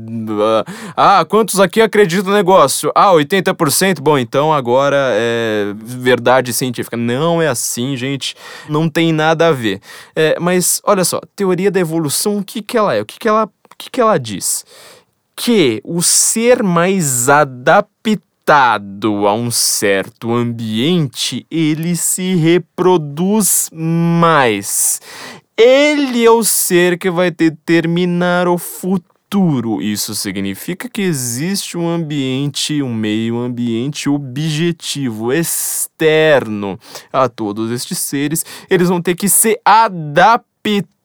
[0.95, 2.91] ah, Ah, quantos aqui acreditam no negócio?
[2.93, 3.99] Ah, 80%?
[3.99, 6.82] Bom, então agora é verdade científica.
[6.91, 8.35] Não é assim, gente.
[8.69, 9.81] Não tem nada a ver.
[10.15, 13.01] É, mas, olha só, teoria da evolução, o que, que ela é?
[13.01, 14.65] O que, que, ela, o que, que ela diz?
[15.35, 24.99] Que o ser mais adaptado a um certo ambiente, ele se reproduz mais.
[25.55, 29.12] Ele é o ser que vai determinar o futuro.
[29.81, 36.79] Isso significa que existe um ambiente, um meio ambiente objetivo, externo
[37.11, 38.45] a todos estes seres.
[38.69, 40.53] Eles vão ter que se adaptar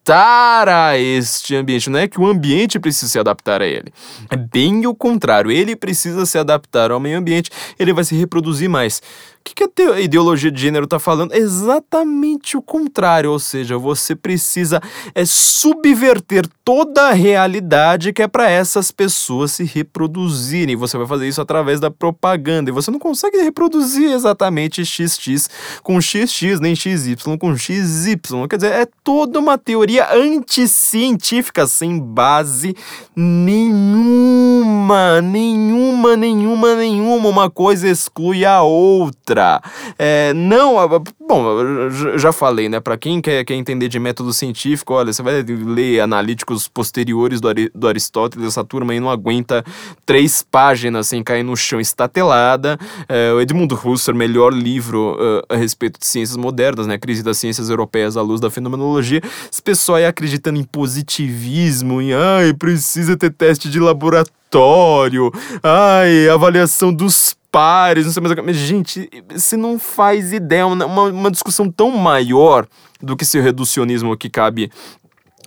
[0.08, 1.90] adaptar a este ambiente.
[1.90, 3.92] Não é que o ambiente precisa se adaptar a ele.
[4.30, 5.50] É bem o contrário.
[5.50, 9.02] Ele precisa se adaptar ao meio ambiente, ele vai se reproduzir mais.
[9.40, 11.34] O que, que a ideologia de gênero está falando?
[11.34, 14.80] Exatamente o contrário, ou seja, você precisa
[15.14, 20.76] é, subverter toda a realidade que é para essas pessoas se reproduzirem.
[20.76, 25.48] Você vai fazer isso através da propaganda e você não consegue reproduzir exatamente XX
[25.82, 28.18] com XX, nem XY com XY.
[28.48, 32.76] Quer dizer, é toda uma teoria anticientífica sem base
[33.16, 37.28] nenhuma, nenhuma, nenhuma, nenhuma.
[37.28, 39.37] Uma coisa exclui a outra.
[39.98, 40.76] É, não,
[41.20, 42.80] bom, já falei, né?
[42.80, 47.48] Para quem quer, quer entender de método científico, olha, você vai ler analíticos posteriores do,
[47.74, 49.64] do Aristóteles, essa turma aí não aguenta
[50.04, 52.78] três páginas sem cair no chão estatelada.
[53.08, 56.98] É, o Edmund Husserl, melhor livro uh, a respeito de ciências modernas, né?
[56.98, 59.20] Crise das ciências europeias à luz da fenomenologia.
[59.50, 64.38] Esse pessoal aí acreditando em positivismo, em ai, precisa ter teste de laboratório,
[65.62, 68.42] ai, avaliação dos pares, não sei mais o que.
[68.42, 72.66] Mas, gente, você não faz ideia, uma, uma discussão tão maior
[73.00, 74.70] do que seu reducionismo que cabe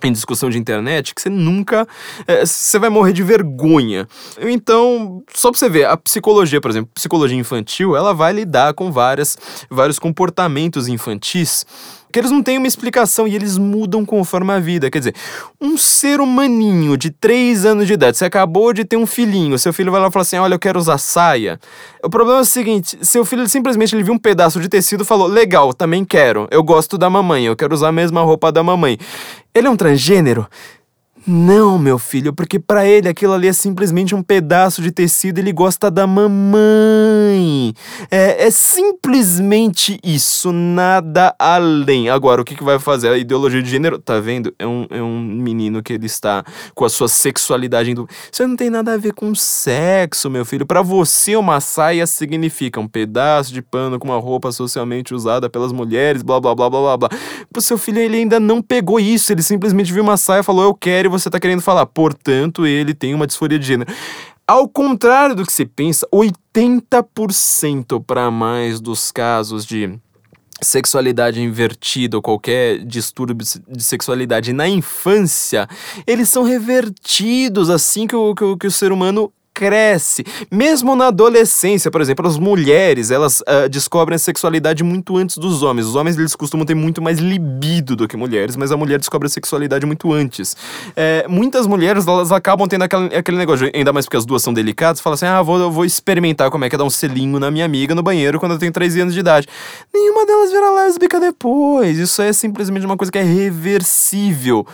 [0.02, 1.86] em discussão de internet que você nunca
[2.26, 4.08] é, você vai morrer de vergonha.
[4.40, 8.90] Então, só para você ver, a psicologia, por exemplo, psicologia infantil, ela vai lidar com
[8.90, 9.38] várias
[9.70, 11.64] vários comportamentos infantis
[12.12, 14.90] que eles não têm uma explicação e eles mudam conforme a vida.
[14.90, 15.14] Quer dizer,
[15.60, 19.72] um ser humaninho de 3 anos de idade, você acabou de ter um filhinho, seu
[19.72, 21.58] filho vai lá e fala assim: Olha, eu quero usar saia.
[22.04, 25.06] O problema é o seguinte: seu filho simplesmente ele viu um pedaço de tecido e
[25.06, 26.46] falou: Legal, também quero.
[26.50, 28.98] Eu gosto da mamãe, eu quero usar a mesma roupa da mamãe.
[29.54, 30.46] Ele é um transgênero?
[31.24, 35.52] Não, meu filho, porque para ele aquilo ali é simplesmente um pedaço de tecido, ele
[35.52, 37.72] gosta da mamãe.
[38.10, 42.08] É, é simplesmente isso, nada além.
[42.08, 43.08] Agora, o que, que vai fazer?
[43.08, 44.52] A ideologia de gênero, tá vendo?
[44.58, 46.44] É um, é um menino que ele está
[46.74, 47.92] com a sua sexualidade.
[47.92, 48.08] Indo...
[48.30, 50.66] Isso não tem nada a ver com sexo, meu filho.
[50.66, 55.70] Para você, uma saia significa um pedaço de pano com uma roupa socialmente usada pelas
[55.70, 57.08] mulheres, blá blá blá blá blá blá.
[57.56, 60.64] O seu filho, ele ainda não pegou isso, ele simplesmente viu uma saia e falou,
[60.64, 61.86] eu quero você está querendo falar.
[61.86, 63.92] Portanto, ele tem uma disforia de gênero.
[64.46, 69.98] Ao contrário do que se pensa, 80% para mais dos casos de
[70.60, 75.68] sexualidade invertida ou qualquer distúrbio de sexualidade na infância,
[76.06, 80.24] eles são revertidos assim que o, que o, que o ser humano cresce.
[80.50, 85.62] Mesmo na adolescência, por exemplo, as mulheres, elas uh, descobrem a sexualidade muito antes dos
[85.62, 85.86] homens.
[85.86, 89.26] Os homens, eles costumam ter muito mais libido do que mulheres, mas a mulher descobre
[89.26, 90.56] a sexualidade muito antes.
[90.96, 94.52] É, muitas mulheres, elas acabam tendo aquele, aquele negócio, ainda mais porque as duas são
[94.52, 97.50] delicadas, fala assim, ah, vou, vou experimentar como é que é dar um selinho na
[97.50, 99.46] minha amiga no banheiro quando eu tenho 13 anos de idade.
[99.92, 101.98] Nenhuma delas vira lésbica depois.
[101.98, 104.66] Isso é simplesmente uma coisa que é reversível.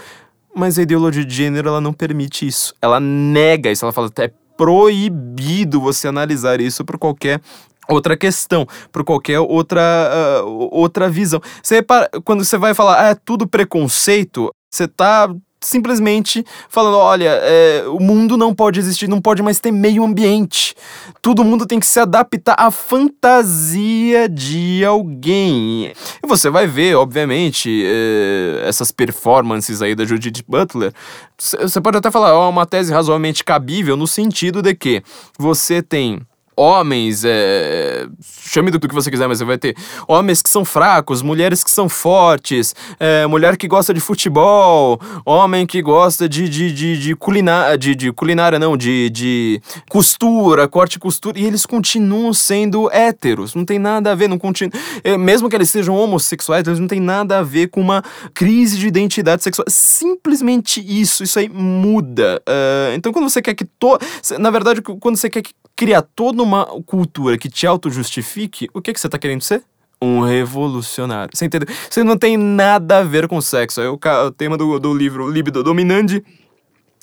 [0.55, 2.75] Mas a ideologia de gênero, ela não permite isso.
[2.83, 3.85] Ela nega isso.
[3.85, 7.41] Ela fala, é proibido você analisar isso por qualquer
[7.89, 11.41] outra questão, por qualquer outra, uh, outra visão.
[11.63, 17.31] Você repara, quando você vai falar, ah, é tudo preconceito, você está simplesmente falando: olha,
[17.43, 20.75] é, o mundo não pode existir, não pode mais ter meio ambiente.
[21.21, 25.93] Todo mundo tem que se adaptar à fantasia de alguém.
[26.23, 30.93] E você vai ver, obviamente, é, essas performances aí da Judith Butler.
[31.39, 35.03] Você pode até falar, ó, oh, uma tese razoavelmente cabível no sentido de que
[35.39, 36.21] você tem
[36.59, 39.77] homens, é, chame do que você quiser, mas você vai ter
[40.09, 45.65] homens que são fracos, mulheres que são fortes, é, mulher que gosta de futebol, homem
[45.65, 50.97] que gosta de, de, de, de, culinária, de, de culinária, não, de, de costura, corte
[50.97, 54.73] e costura, e eles continuam sendo héteros, não tem nada a ver, não continu...
[55.05, 58.03] É, mesmo que eles sejam homossexuais, eles não tem nada a ver com uma
[58.35, 62.43] crise de identidade sexual, simplesmente isso, isso aí muda.
[62.49, 63.97] Uh, então quando você quer que to...
[64.39, 68.93] na verdade, quando você quer que criar toda uma cultura que te auto-justifique, o que,
[68.93, 69.63] que você está querendo ser?
[70.01, 71.31] Um revolucionário.
[71.35, 71.69] Você entendeu?
[71.91, 73.81] Você não tem nada a ver com sexo.
[73.81, 76.25] É o, o tema do, do livro Libido Dominante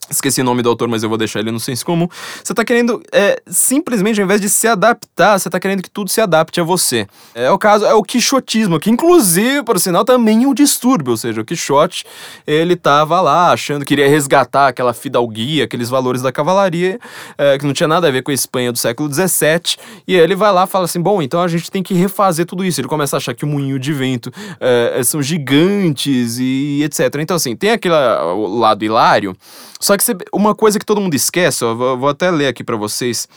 [0.09, 2.07] Esqueci o nome do autor, mas eu vou deixar ele no senso comum.
[2.43, 6.11] Você tá querendo, é, simplesmente, ao invés de se adaptar, você tá querendo que tudo
[6.11, 7.07] se adapte a você.
[7.33, 11.11] É o caso, é o quixotismo, que inclusive, por sinal, também é um distúrbio.
[11.11, 12.05] Ou seja, o Quixote,
[12.45, 16.99] ele tava lá achando que queria resgatar aquela fidalguia, aqueles valores da cavalaria,
[17.37, 19.77] é, que não tinha nada a ver com a Espanha do século XVII.
[20.05, 22.65] E ele vai lá e fala assim: bom, então a gente tem que refazer tudo
[22.65, 22.81] isso.
[22.81, 27.15] Ele começa a achar que o moinho de vento é, são gigantes e etc.
[27.19, 29.35] Então, assim, tem aquele lado hilário.
[29.79, 32.63] Só que você, uma coisa que todo mundo esquece, ó, vou, vou até ler aqui
[32.63, 33.27] para vocês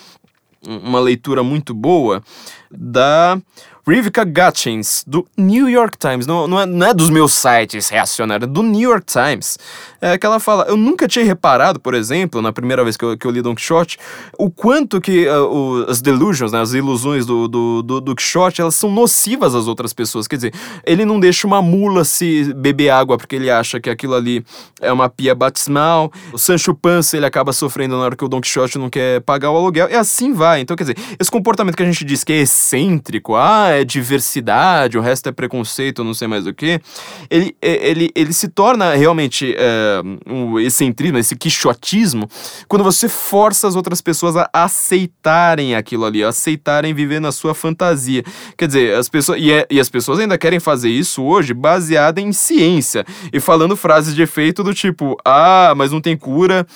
[0.66, 2.22] uma leitura muito boa
[2.70, 3.40] da
[3.88, 8.46] Rivka Gutchins, do New York Times, não, não, é, não é dos meus sites reacionários,
[8.46, 9.58] é do New York Times,
[9.98, 13.16] é que ela fala, eu nunca tinha reparado, por exemplo, na primeira vez que eu,
[13.16, 13.96] que eu li Don Quixote,
[14.38, 18.60] o quanto que uh, o, as delusions, né, as ilusões do, do, do, do Quixote,
[18.60, 20.52] elas são nocivas às outras pessoas, quer dizer,
[20.84, 24.44] ele não deixa uma mula se beber água porque ele acha que aquilo ali
[24.82, 28.42] é uma pia batismal, o Sancho Panza ele acaba sofrendo na hora que o Don
[28.42, 31.82] Quixote não quer pagar o aluguel, e assim vai, então quer dizer, esse comportamento que
[31.82, 36.28] a gente diz que é excêntrico, ah, é diversidade, o resto é preconceito, não sei
[36.28, 36.80] mais o que,
[37.30, 42.28] ele, ele, ele se torna realmente é, um excentrismo, esse quixotismo,
[42.66, 47.54] quando você força as outras pessoas a aceitarem aquilo ali, a aceitarem viver na sua
[47.54, 48.22] fantasia.
[48.56, 49.40] Quer dizer, as pessoas.
[49.40, 53.76] E, é, e as pessoas ainda querem fazer isso hoje baseada em ciência e falando
[53.76, 56.66] frases de efeito do tipo: ah, mas não tem cura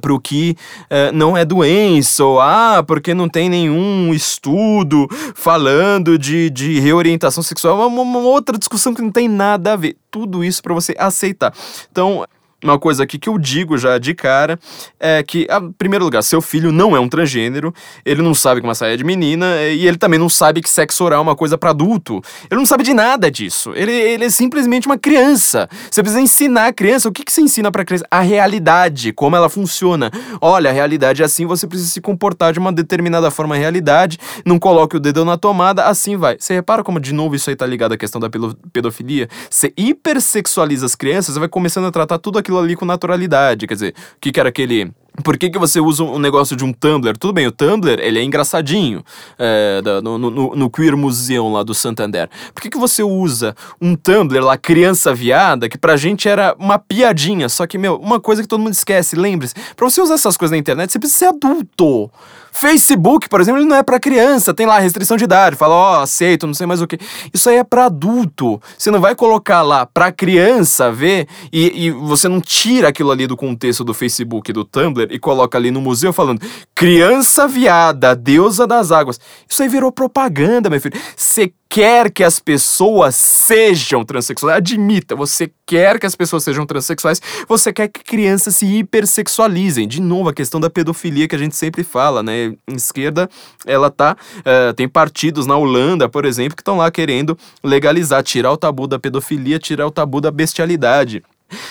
[0.00, 6.18] para o que uh, não é doença, ou ah, porque não tem nenhum estudo falando
[6.18, 9.96] de, de reorientação sexual, é uma, uma outra discussão que não tem nada a ver.
[10.10, 11.52] Tudo isso para você aceitar.
[11.90, 12.24] Então,
[12.62, 14.58] uma coisa aqui que eu digo já de cara
[14.98, 17.72] é que, em primeiro lugar, seu filho não é um transgênero,
[18.04, 20.68] ele não sabe que uma saia é de menina e ele também não sabe que
[20.68, 22.20] sexo oral é uma coisa para adulto.
[22.50, 23.72] Ele não sabe de nada disso.
[23.74, 25.68] Ele, ele é simplesmente uma criança.
[25.88, 27.08] Você precisa ensinar a criança.
[27.08, 28.04] O que, que você ensina pra criança?
[28.10, 30.10] A realidade, como ela funciona.
[30.40, 34.18] Olha, a realidade é assim, você precisa se comportar de uma determinada forma a realidade,
[34.44, 36.36] não coloque o dedo na tomada, assim vai.
[36.38, 38.28] Você repara como, de novo, isso aí tá ligado à questão da
[38.72, 39.28] pedofilia?
[39.48, 43.66] Você hipersexualiza as crianças, você vai começando a tratar tudo aquilo aquilo ali com naturalidade.
[43.66, 44.90] Quer dizer, o que, que era aquele
[45.22, 47.16] por que, que você usa um negócio de um Tumblr?
[47.18, 49.02] Tudo bem, o Tumblr, ele é engraçadinho,
[49.38, 52.28] é, no, no, no, Queer Museum lá do Santander.
[52.54, 56.78] Por que, que você usa um Tumblr lá, criança viada, que pra gente era uma
[56.78, 60.36] piadinha, só que, meu, uma coisa que todo mundo esquece, lembre-se, pra você usar essas
[60.36, 62.10] coisas na internet, você precisa ser adulto.
[62.58, 65.98] Facebook, por exemplo, ele não é para criança, tem lá restrição de idade, fala, ó,
[65.98, 66.98] oh, aceito, não sei mais o que.
[67.32, 68.60] Isso aí é para adulto.
[68.76, 73.28] Você não vai colocar lá para criança ver e, e, você não tira aquilo ali
[73.28, 76.40] do contexto do Facebook, do Tumblr e coloca ali no museu falando
[76.74, 79.20] criança viada, deusa das águas.
[79.48, 80.98] Isso aí virou propaganda, meu filho.
[81.16, 87.20] Você quer que as pessoas sejam transexuais, admita, você quer que as pessoas sejam transexuais,
[87.46, 89.86] você quer que crianças se hipersexualizem.
[89.86, 92.54] De novo, a questão da pedofilia que a gente sempre fala, né?
[92.68, 93.28] Esquerda,
[93.66, 94.16] ela tá.
[94.38, 98.86] Uh, tem partidos na Holanda, por exemplo, que estão lá querendo legalizar, tirar o tabu
[98.86, 101.22] da pedofilia, tirar o tabu da bestialidade.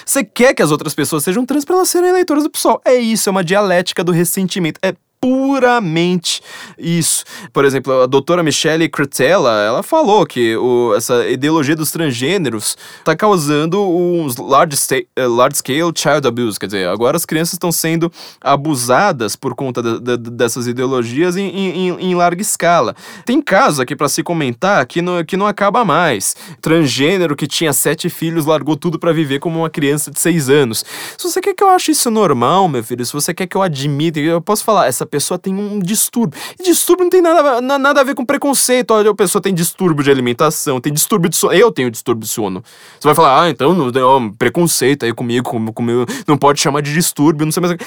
[0.05, 2.81] Você quer que as outras pessoas sejam trans para elas serem eleitoras do PSOL.
[2.85, 4.79] É isso, é uma dialética do ressentimento.
[4.83, 6.41] É puramente
[6.77, 7.23] isso.
[7.51, 13.15] Por exemplo, a doutora Michelle Cretella, ela falou que o, essa ideologia dos transgêneros está
[13.15, 14.77] causando uns large,
[15.15, 19.81] eh, large scale child abuse, quer dizer, agora as crianças estão sendo abusadas por conta
[19.81, 22.95] de, de, dessas ideologias em, em, em, larga escala.
[23.25, 26.35] Tem casos aqui para se comentar que não, que não acaba mais.
[26.61, 30.85] Transgênero que tinha sete filhos largou tudo para viver como uma criança de seis anos.
[31.17, 33.61] Se você quer que eu ache isso normal, meu filho, se você quer que eu
[33.61, 36.39] admita, eu posso falar, essa pessoa tem um distúrbio.
[36.59, 38.91] E distúrbio não tem nada, nada a ver com preconceito.
[38.91, 41.53] Olha, a pessoa tem distúrbio de alimentação, tem distúrbio de sono.
[41.53, 42.63] Eu tenho distúrbio de sono.
[42.99, 46.81] Você vai falar, ah, então não, preconceito aí comigo, com, com meu, não pode chamar
[46.81, 47.77] de distúrbio, não sei mais.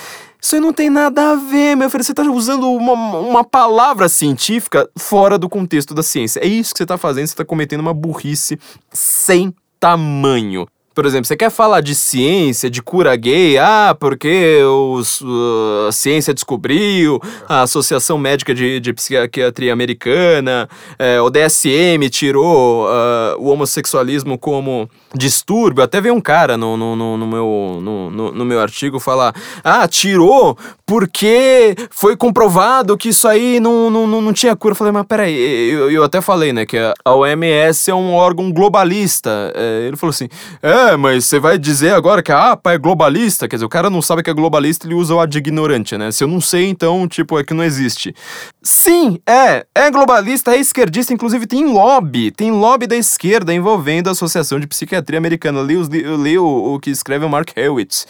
[0.42, 2.02] Isso aí não tem nada a ver, meu filho.
[2.02, 6.40] Você está usando uma, uma palavra científica fora do contexto da ciência.
[6.40, 8.58] É isso que você está fazendo, você está cometendo uma burrice
[8.90, 10.66] sem tamanho.
[11.00, 15.92] Por exemplo, você quer falar de ciência, de cura gay, ah, porque os, uh, a
[15.92, 23.46] ciência descobriu, a Associação Médica de, de Psiquiatria Americana, é, o DSM tirou uh, o
[23.46, 25.82] homossexualismo como distúrbio.
[25.82, 29.34] Até veio um cara no, no, no, no meu, no, no, no, meu artigo falar:
[29.64, 34.72] ah, tirou porque foi comprovado que isso aí não, não, não, não tinha cura.
[34.72, 35.34] Eu falei, mas peraí,
[35.70, 39.52] eu, eu até falei, né, que a OMS é um órgão globalista.
[39.54, 40.28] É, ele falou assim:
[40.62, 43.46] é é, mas você vai dizer agora que a APA é globalista?
[43.46, 46.10] Quer dizer, o cara não sabe que é globalista, ele usa o ad ignorante, né?
[46.10, 48.14] Se eu não sei, então, tipo, é que não existe.
[48.62, 49.64] Sim, é.
[49.74, 52.30] É globalista, é esquerdista, inclusive tem lobby.
[52.30, 55.60] Tem lobby da esquerda envolvendo a Associação de Psiquiatria Americana.
[55.60, 58.06] Eu li, eu li o, o que escreve o Mark Hewitt.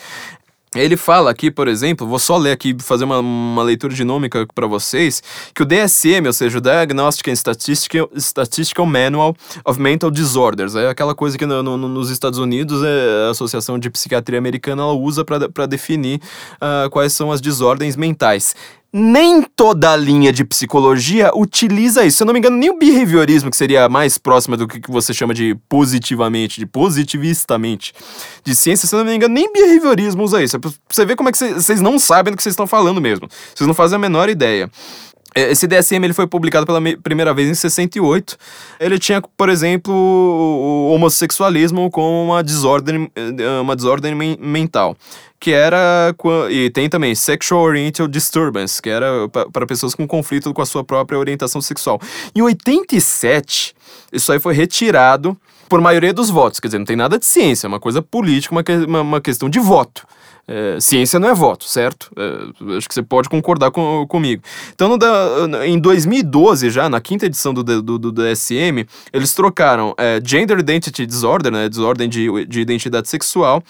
[0.75, 4.69] Ele fala aqui, por exemplo, vou só ler aqui, fazer uma, uma leitura dinâmica para
[4.69, 5.21] vocês,
[5.53, 10.89] que o DSM, ou seja, o Diagnostic and Statistical, Statistical Manual of Mental Disorders, é
[10.89, 15.25] aquela coisa que no, no, nos Estados Unidos é a Associação de Psiquiatria Americana usa
[15.25, 16.21] para definir
[16.55, 18.55] uh, quais são as desordens mentais
[18.93, 22.17] nem toda a linha de psicologia utiliza isso.
[22.19, 25.15] Se eu não me engano, nem o behaviorismo, que seria mais próxima do que você
[25.15, 27.93] chama de positivamente, de positivistamente,
[28.45, 30.57] de ciência, se eu não me engano, nem behaviorismo usa isso.
[30.57, 33.29] É você ver como é que vocês não sabem do que vocês estão falando mesmo.
[33.55, 34.71] Vocês não fazem a menor ideia.
[35.33, 38.37] É, Esse DSM ele foi publicado pela me- primeira vez em 68.
[38.81, 44.97] Ele tinha, por exemplo, o homossexualismo como uma desordem, eh, uma desordem men- mental.
[45.41, 46.15] Que era.
[46.51, 50.85] E tem também Sexual Oriental Disturbance, que era para pessoas com conflito com a sua
[50.85, 51.99] própria orientação sexual.
[52.35, 53.75] Em 87,
[54.13, 55.37] isso aí foi retirado
[55.71, 56.61] por maioria dos votos.
[56.61, 59.49] Quer dizer, não tem nada de ciência, é uma coisa política, uma, uma, uma questão
[59.49, 60.07] de voto.
[60.49, 62.11] É, ciência não é voto, certo?
[62.17, 64.43] É, acho que você pode concordar com, comigo.
[64.75, 64.99] Então,
[65.65, 71.07] em 2012, já, na quinta edição do, do, do DSM, eles trocaram é, Gender Identity
[71.07, 73.63] Disorder, né, desordem de, de identidade sexual,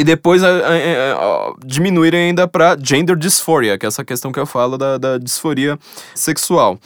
[0.00, 4.46] e depois a, a- a- ainda para Gender Dysphoria, que é essa questão que eu
[4.46, 5.78] falo da, da disforia
[6.14, 6.78] sexual.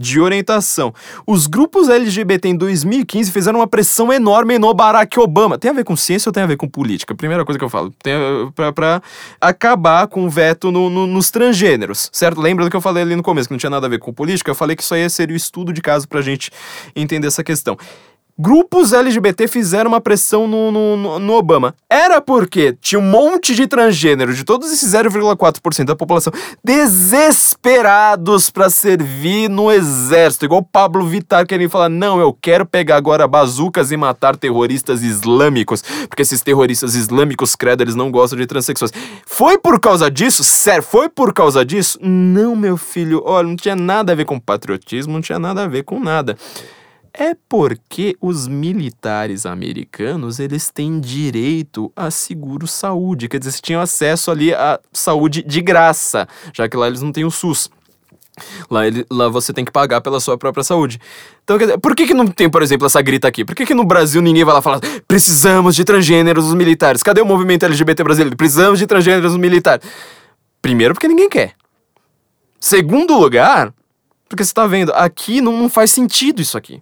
[0.00, 0.92] De orientação.
[1.26, 5.58] Os grupos LGBT em 2015 fizeram uma pressão enorme no Barack Obama.
[5.58, 7.14] Tem a ver com ciência ou tem a ver com política?
[7.14, 7.92] Primeira coisa que eu falo.
[8.02, 9.02] Tem a- pra, pra
[9.38, 12.40] acabar com o veto no- no- nos transgêneros, certo?
[12.40, 14.12] Lembra do que eu falei ali no começo, que não tinha nada a ver com
[14.14, 14.50] política?
[14.50, 16.50] Eu falei que isso aí seria o estudo de caso pra gente
[16.96, 17.76] entender essa questão.
[18.42, 21.76] Grupos LGBT fizeram uma pressão no, no, no- Obama.
[21.88, 26.32] Era porque tinha um monte de transgênero, de todos esses 0,4% da população,
[26.64, 30.44] desesperados pra servir no exército.
[30.44, 35.80] Igual Pablo Vittar querendo falar: não, eu quero pegar agora bazucas e matar terroristas islâmicos,
[36.08, 38.92] porque esses terroristas islâmicos, credo, eles não gostam de transexuais.
[39.24, 40.42] Foi por causa disso?
[40.42, 41.96] Sério, foi por causa disso?
[42.02, 45.68] Não, meu filho, olha, não tinha nada a ver com patriotismo, não tinha nada a
[45.68, 46.36] ver com nada.
[47.14, 53.82] É porque os militares americanos, eles têm direito a seguro saúde, quer dizer, eles tinham
[53.82, 57.68] acesso ali à saúde de graça, já que lá eles não têm o SUS.
[58.70, 60.98] Lá, ele- lá você tem que pagar pela sua própria saúde.
[61.44, 63.44] Então, quer dizer, por que, que não tem, por exemplo, essa grita aqui?
[63.44, 67.02] Por que, que no Brasil ninguém vai lá falar precisamos de transgêneros nos militares?
[67.02, 68.34] Cadê o movimento LGBT brasileiro?
[68.36, 69.86] Precisamos de transgêneros nos militares.
[70.62, 71.52] Primeiro, porque ninguém quer.
[72.58, 73.74] Segundo lugar,
[74.30, 76.80] porque você tá vendo, aqui não, não faz sentido isso aqui.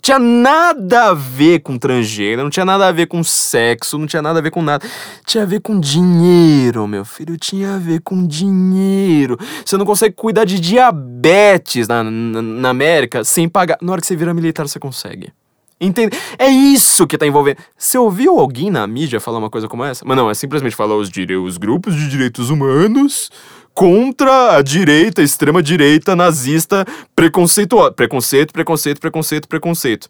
[0.00, 4.22] Tinha nada a ver com transgênero, não tinha nada a ver com sexo, não tinha
[4.22, 4.86] nada a ver com nada.
[5.26, 7.36] Tinha a ver com dinheiro, meu filho.
[7.36, 9.38] Tinha a ver com dinheiro.
[9.64, 13.78] Você não consegue cuidar de diabetes na, na, na América sem pagar.
[13.82, 15.32] Na hora que você vira militar, você consegue.
[15.80, 16.14] Entende?
[16.38, 17.56] É isso que tá envolvendo.
[17.76, 20.04] Você ouviu alguém na mídia falar uma coisa como essa?
[20.06, 21.36] Mas não, é simplesmente falar os, dire...
[21.36, 23.30] os grupos de direitos humanos
[23.74, 27.92] contra a direita, extrema direita nazista preconceituosa.
[27.92, 30.08] Preconceito, preconceito, preconceito, preconceito.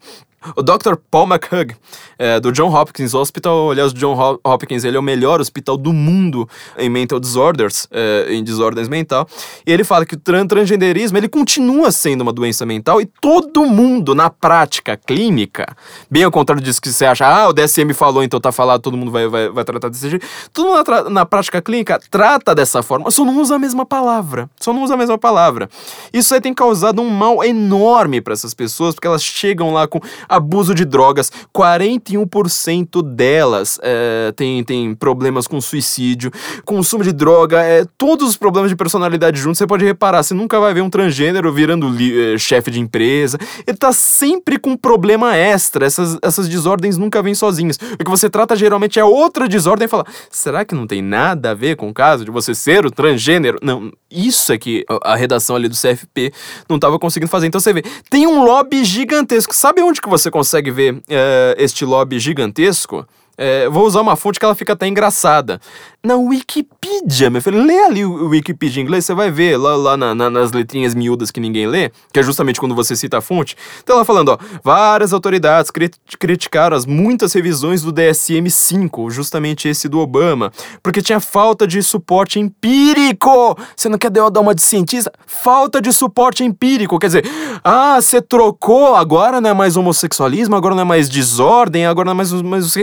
[0.57, 0.95] O Dr.
[1.11, 1.74] Paul McHugh,
[2.18, 5.76] é, do John Hopkins Hospital, aliás, o John Ho- Hopkins ele é o melhor hospital
[5.76, 9.28] do mundo em mental disorders, é, em desordens mental,
[9.66, 13.66] e ele fala que o tran transgenderismo ele continua sendo uma doença mental e todo
[13.66, 15.76] mundo na prática clínica,
[16.11, 18.97] bem ao contrário disso que você acha, ah, o DSM falou, então tá falado, todo
[18.97, 22.82] mundo vai, vai, vai tratar desse jeito, todo mundo na, na prática clínica trata dessa
[22.82, 25.68] forma, só não usa a mesma palavra, só não usa a mesma palavra.
[26.14, 30.01] Isso aí tem causado um mal enorme para essas pessoas, porque elas chegam lá com
[30.31, 36.31] abuso de drogas, 41% delas é, tem, tem problemas com suicídio,
[36.64, 40.59] consumo de droga, é, todos os problemas de personalidade juntos, você pode reparar, você nunca
[40.59, 45.85] vai ver um transgênero virando eh, chefe de empresa, ele tá sempre com problema extra,
[45.85, 47.78] essas, essas desordens nunca vêm sozinhas.
[47.95, 51.51] O que você trata geralmente é outra desordem e fala, será que não tem nada
[51.51, 53.59] a ver com o caso de você ser o transgênero?
[53.62, 56.33] Não, isso é que a a redação ali do CFP
[56.68, 57.47] não estava conseguindo fazer.
[57.47, 59.55] Então você vê, tem um lobby gigantesco.
[59.55, 63.07] Sabe onde que você consegue ver eh, este lobby gigantesco?
[63.39, 65.61] É, vou usar uma fonte que ela fica até engraçada.
[66.03, 67.62] Na Wikipedia, meu filho.
[67.62, 70.94] Lê ali o Wikipedia em inglês, você vai ver lá, lá na- na- nas letrinhas
[70.94, 73.55] miúdas que ninguém lê, que é justamente quando você cita a fonte.
[73.82, 79.90] Então ela falando, ó, várias autoridades cri- criticaram as muitas revisões do DSM-5, justamente esse
[79.90, 80.51] do Obama,
[80.82, 83.55] porque tinha falta de suporte empírico.
[83.76, 85.12] Você não quer dar uma de cientista?
[85.26, 86.98] Falta de suporte empírico.
[86.98, 87.24] Quer dizer,
[87.62, 92.12] ah, você trocou, agora não é mais homossexualismo, agora não é mais desordem, agora não
[92.12, 92.74] é mais, mais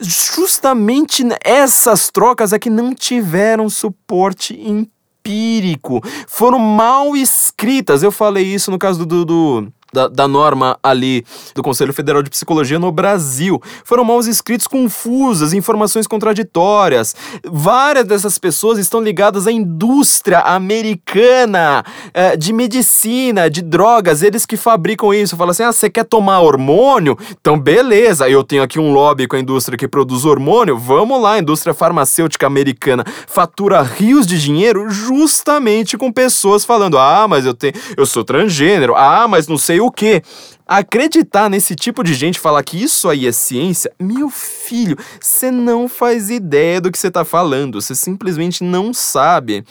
[0.00, 6.00] justamente essas trocas é que não tiveram suporte empírico.
[6.26, 8.02] Foram mal escritas.
[8.02, 9.24] Eu falei isso no caso do.
[9.24, 11.24] do- da, da norma ali
[11.54, 13.62] do Conselho Federal de Psicologia no Brasil.
[13.84, 17.14] Foram mal escritos confusas, informações contraditórias.
[17.44, 24.56] Várias dessas pessoas estão ligadas à indústria americana eh, de medicina, de drogas, eles que
[24.56, 25.36] fabricam isso.
[25.36, 27.16] Fala assim: ah, você quer tomar hormônio?
[27.40, 30.76] Então, beleza, eu tenho aqui um lobby com a indústria que produz hormônio.
[30.76, 37.26] Vamos lá, a indústria farmacêutica americana fatura rios de dinheiro justamente com pessoas falando: ah,
[37.28, 40.22] mas eu tenho, eu sou transgênero, ah, mas não sei o que.
[40.66, 45.86] Acreditar nesse tipo de gente falar que isso aí é ciência, meu filho, você não
[45.86, 49.62] faz ideia do que você tá falando, você simplesmente não sabe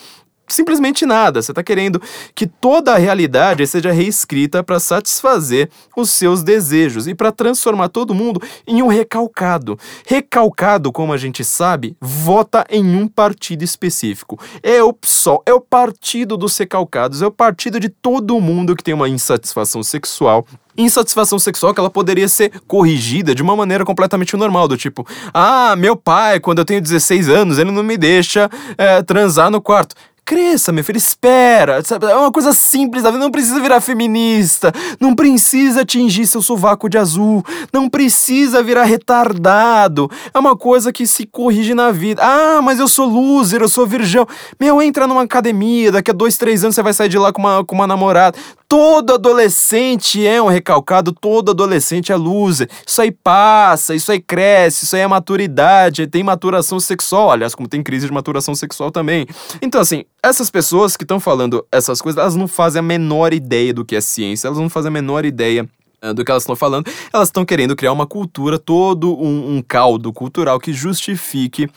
[0.54, 1.42] simplesmente nada.
[1.42, 2.02] Você tá querendo
[2.34, 8.14] que toda a realidade seja reescrita para satisfazer os seus desejos e para transformar todo
[8.14, 9.78] mundo em um recalcado.
[10.06, 14.40] Recalcado, como a gente sabe, vota em um partido específico.
[14.62, 18.84] É o PSOL, é o partido dos recalcados, é o partido de todo mundo que
[18.84, 20.46] tem uma insatisfação sexual
[20.76, 25.76] insatisfação sexual que ela poderia ser corrigida de uma maneira completamente normal, do tipo, ah,
[25.76, 29.96] meu pai, quando eu tenho 16 anos, ele não me deixa é, transar no quarto.
[30.26, 31.84] Cresça, meu filho, espera.
[31.84, 32.06] Sabe?
[32.06, 33.04] É uma coisa simples.
[33.04, 34.72] Não precisa virar feminista.
[35.00, 37.44] Não precisa atingir seu sovaco de azul.
[37.74, 40.10] Não precisa virar retardado.
[40.34, 42.22] É uma coisa que se corrige na vida.
[42.24, 44.26] Ah, mas eu sou loser, eu sou virgão.
[44.60, 45.92] Meu, entra numa academia.
[45.92, 48.38] Daqui a dois, três anos você vai sair de lá com uma, com uma namorada.
[48.76, 52.68] Todo adolescente é um recalcado, todo adolescente é loser.
[52.84, 57.30] Isso aí passa, isso aí cresce, isso aí é maturidade, tem maturação sexual.
[57.30, 59.28] Aliás, como tem crise de maturação sexual também.
[59.62, 63.72] Então, assim, essas pessoas que estão falando essas coisas, elas não fazem a menor ideia
[63.72, 65.70] do que é ciência, elas não fazem a menor ideia
[66.02, 69.62] eh, do que elas estão falando, elas estão querendo criar uma cultura, todo um, um
[69.62, 71.70] caldo cultural que justifique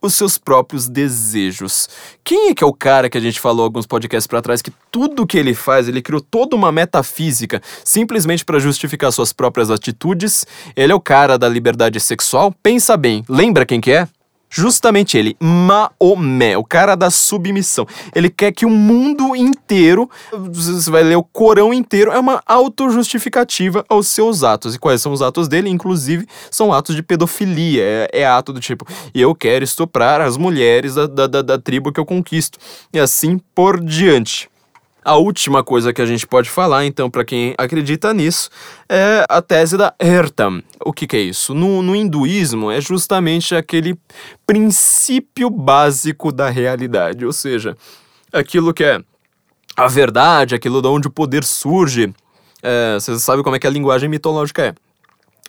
[0.00, 1.88] os seus próprios desejos.
[2.22, 4.72] Quem é que é o cara que a gente falou alguns podcasts para trás que
[4.90, 10.46] tudo que ele faz, ele criou toda uma metafísica simplesmente para justificar suas próprias atitudes?
[10.76, 12.54] Ele é o cara da liberdade sexual?
[12.62, 14.08] Pensa bem, lembra quem que é?
[14.50, 17.86] Justamente ele, Maomé, o cara da submissão.
[18.14, 23.84] Ele quer que o mundo inteiro, você vai ler o Corão inteiro, é uma autojustificativa
[23.88, 24.74] aos seus atos.
[24.74, 25.68] E quais são os atos dele?
[25.68, 27.82] Inclusive, são atos de pedofilia.
[27.82, 31.92] É, é ato do tipo, eu quero estuprar as mulheres da, da, da, da tribo
[31.92, 32.58] que eu conquisto.
[32.92, 34.48] E assim por diante.
[35.08, 38.50] A última coisa que a gente pode falar, então, para quem acredita nisso,
[38.86, 40.62] é a tese da Hertam.
[40.84, 41.54] O que, que é isso?
[41.54, 43.98] No, no hinduísmo, é justamente aquele
[44.46, 47.74] princípio básico da realidade, ou seja,
[48.30, 49.00] aquilo que é
[49.74, 52.12] a verdade, aquilo de onde o poder surge.
[52.62, 54.74] É, você sabe como é que a linguagem mitológica é.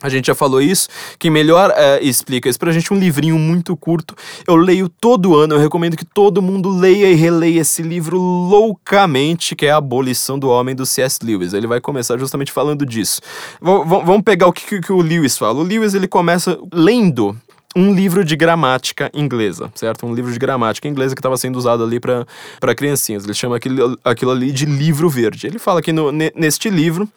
[0.02, 0.88] A gente já falou isso.
[1.18, 4.14] Quem melhor é, explica isso pra gente, um livrinho muito curto.
[4.46, 9.54] Eu leio todo ano, eu recomendo que todo mundo leia e releia esse livro loucamente,
[9.54, 11.18] que é A Abolição do Homem, do C.S.
[11.22, 11.52] Lewis.
[11.52, 13.20] Ele vai começar justamente falando disso.
[13.60, 15.60] V vamos pegar o que, que o Lewis fala.
[15.60, 17.36] O Lewis, ele começa lendo
[17.76, 20.04] um livro de gramática inglesa, certo?
[20.04, 23.24] Um livro de gramática inglesa que estava sendo usado ali para criancinhas.
[23.24, 25.46] Ele chama aquilo, aquilo ali de livro verde.
[25.46, 27.08] Ele fala que no, neste livro,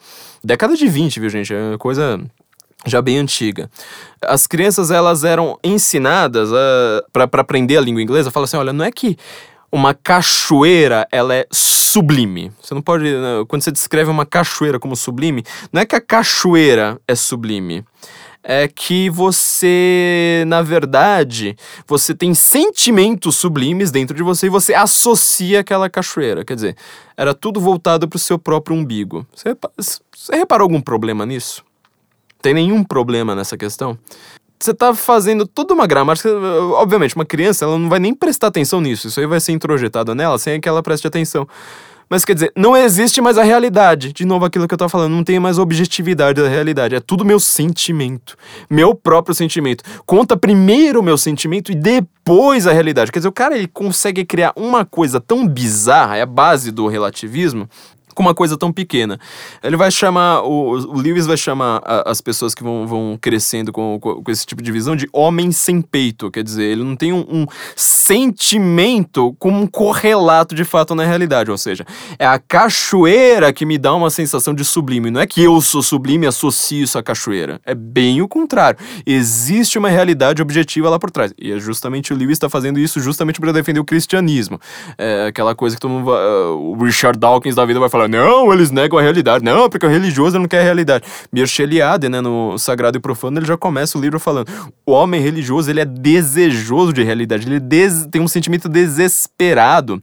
[0.42, 1.52] década de 20, viu, gente?
[1.52, 2.20] É coisa
[2.84, 3.70] já bem antiga.
[4.22, 6.50] As crianças elas eram ensinadas
[7.12, 9.16] para aprender a língua inglesa, fala assim, olha, não é que
[9.70, 12.52] uma cachoeira ela é sublime.
[12.62, 16.00] Você não pode, né, quando você descreve uma cachoeira como sublime, não é que a
[16.00, 17.84] cachoeira é sublime.
[18.46, 21.56] É que você, na verdade,
[21.88, 26.44] você tem sentimentos sublimes dentro de você e você associa aquela cachoeira.
[26.44, 26.76] Quer dizer,
[27.16, 29.26] era tudo voltado para o seu próprio umbigo.
[29.34, 29.56] Você,
[30.14, 31.64] você reparou algum problema nisso?
[32.44, 33.98] Tem nenhum problema nessa questão.
[34.60, 36.28] Você tá fazendo toda uma gramática.
[36.74, 39.08] Obviamente, uma criança ela não vai nem prestar atenção nisso.
[39.08, 41.48] Isso aí vai ser introjetado nela sem que ela preste atenção.
[42.08, 44.12] Mas quer dizer, não existe mais a realidade.
[44.12, 46.94] De novo, aquilo que eu tô falando, não tem mais objetividade da realidade.
[46.94, 48.36] É tudo meu sentimento.
[48.68, 49.82] Meu próprio sentimento.
[50.04, 53.10] Conta primeiro o meu sentimento e depois a realidade.
[53.10, 56.86] Quer dizer, o cara ele consegue criar uma coisa tão bizarra, é a base do
[56.88, 57.66] relativismo,
[58.14, 59.18] com uma coisa tão pequena.
[59.62, 63.72] Ele vai chamar, o, o Lewis vai chamar a, as pessoas que vão, vão crescendo
[63.72, 66.30] com, com, com, esse tipo de visão de homem sem peito.
[66.30, 67.46] Quer dizer, ele não tem um, um,
[67.76, 71.50] sentimento como um correlato de fato na realidade.
[71.50, 71.84] Ou seja,
[72.18, 75.10] é a cachoeira que me dá uma sensação de sublime.
[75.10, 77.60] Não é que eu sou sublime e associo isso à cachoeira.
[77.64, 78.78] É bem o contrário.
[79.06, 81.32] Existe uma realidade objetiva lá por trás.
[81.38, 84.60] E é justamente o Lewis está fazendo isso justamente para defender o cristianismo.
[84.96, 88.70] É aquela coisa que todo mundo, o Richard Dawkins da vida vai falar não, eles
[88.70, 89.44] negam a realidade.
[89.44, 91.04] Não, porque o religioso não quer a realidade.
[91.32, 94.48] Mircea né, no Sagrado e Profano, ele já começa o livro falando,
[94.86, 100.02] o homem religioso, ele é desejoso de realidade, ele des tem um sentimento desesperado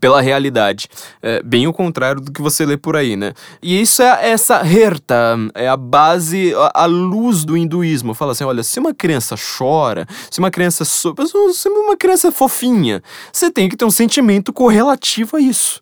[0.00, 0.88] pela realidade.
[1.22, 3.32] É bem o contrário do que você lê por aí, né?
[3.62, 8.14] E isso é essa herta, é a base, a, a luz do hinduísmo.
[8.14, 11.14] Fala assim, olha, se uma criança chora, se uma criança so,
[11.52, 13.02] se uma criança é fofinha,
[13.32, 15.80] você tem que ter um sentimento correlativo a isso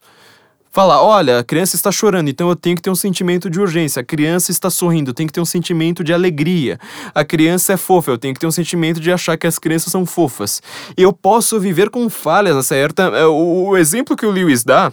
[0.76, 4.00] falar: olha, a criança está chorando, então eu tenho que ter um sentimento de urgência.
[4.00, 6.78] A criança está sorrindo, eu tenho que ter um sentimento de alegria.
[7.14, 9.90] A criança é fofa, eu tenho que ter um sentimento de achar que as crianças
[9.90, 10.62] são fofas.
[10.94, 13.04] Eu posso viver com falhas certa.
[13.04, 14.92] É, o, o exemplo que o Lewis dá.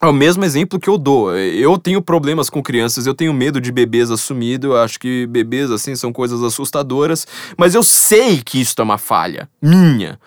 [0.00, 1.36] É o mesmo exemplo que eu dou.
[1.36, 5.94] Eu tenho problemas com crianças, eu tenho medo de bebês assumido, acho que bebês assim
[5.94, 7.24] são coisas assustadoras,
[7.56, 10.18] mas eu sei que isso é uma falha minha.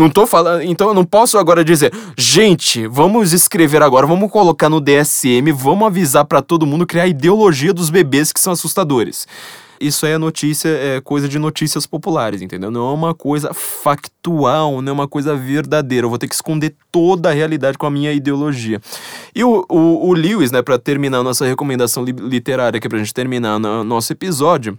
[0.00, 0.62] Não tô falando.
[0.62, 5.86] Então eu não posso agora dizer, gente, vamos escrever agora, vamos colocar no DSM, vamos
[5.86, 9.26] avisar pra todo mundo criar a ideologia dos bebês que são assustadores.
[9.80, 12.70] Isso é notícia, é coisa de notícias populares, entendeu?
[12.70, 16.04] Não é uma coisa factual, não é uma coisa verdadeira.
[16.04, 18.78] Eu vou ter que esconder toda a realidade com a minha ideologia.
[19.34, 23.14] E o, o, o Lewis, né, pra terminar nossa recomendação li- literária aqui, pra gente
[23.14, 24.78] terminar no nosso episódio,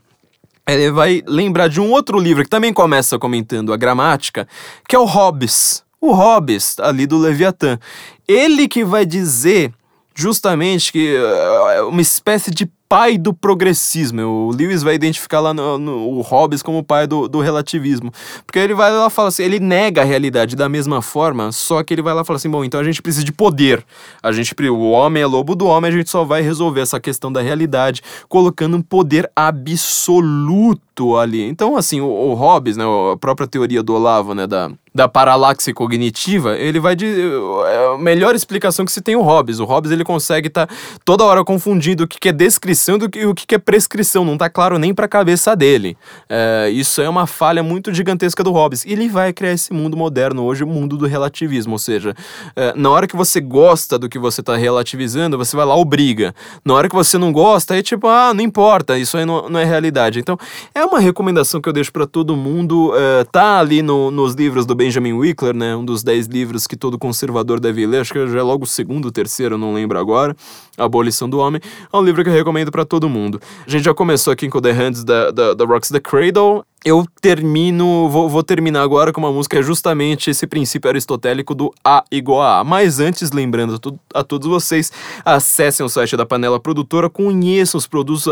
[0.68, 4.48] ele vai lembrar de um outro livro que também começa comentando a gramática,
[4.88, 5.84] que é o Hobbes.
[6.00, 7.80] O Hobbes, ali do Leviatã.
[8.28, 9.74] Ele que vai dizer
[10.16, 14.22] justamente que é uma espécie de pai do progressismo.
[14.24, 18.12] O Lewis vai identificar lá no, no- o Hobbes como o pai do, do relativismo.
[18.46, 21.82] Porque ele vai lá e fala assim, ele nega a realidade da mesma forma, só
[21.84, 23.82] que ele vai lá e fala assim, bom, então a gente precisa de poder.
[24.22, 27.32] A gente, o homem é lobo do homem, a gente só vai resolver essa questão
[27.32, 31.44] da realidade colocando um poder absoluto ali.
[31.44, 35.74] Então, assim, o, o Hobbes, né, a própria teoria do Olavo, né, da, da paralaxe
[35.74, 39.60] cognitiva, ele vai de é a melhor explicação que se tem o Hobbes.
[39.60, 40.68] O Hobbes ele consegue estar
[41.06, 44.26] toda hora confundindo o que que é descrição do que o que que é prescrição,
[44.26, 45.98] não tá claro nem para a cabeça dele.
[46.30, 48.84] É, isso é uma falha muito gigantesca do Hobbes.
[48.84, 52.14] E ele vai criar esse mundo moderno hoje, o mundo do relativismo, ou seja,
[52.56, 56.36] é, na hora que você gosta do que você tá relativizando, você vai lá obriga.
[56.66, 59.60] Na hora que você não gosta, aí tipo, ah, não importa, isso aí não, não
[59.60, 60.20] é realidade.
[60.20, 60.38] Então,
[60.76, 64.66] é uma recomendação que eu deixo para todo mundo, é, tá ali no- nos livros
[64.66, 68.28] do Benjamin Wickler, né, um dos 10 livros que todo conservador deve ler, acho que
[68.28, 70.36] já é logo o segundo, o terceiro, não lembro agora,
[70.76, 71.62] A Abolição do Homem,
[71.94, 73.40] é um livro que eu recomendo para todo mundo.
[73.68, 77.06] A gente já começou aqui com The Hands da, da, da Rocks the Cradle, eu
[77.22, 82.04] termino, vou, vou terminar agora com uma música, é justamente esse princípio aristotélico do A
[82.12, 82.64] igual a A.
[82.64, 84.92] Mas antes, lembrando a, to- a todos vocês,
[85.24, 88.26] acessem o site da Panela Produtora, conheçam os produtos,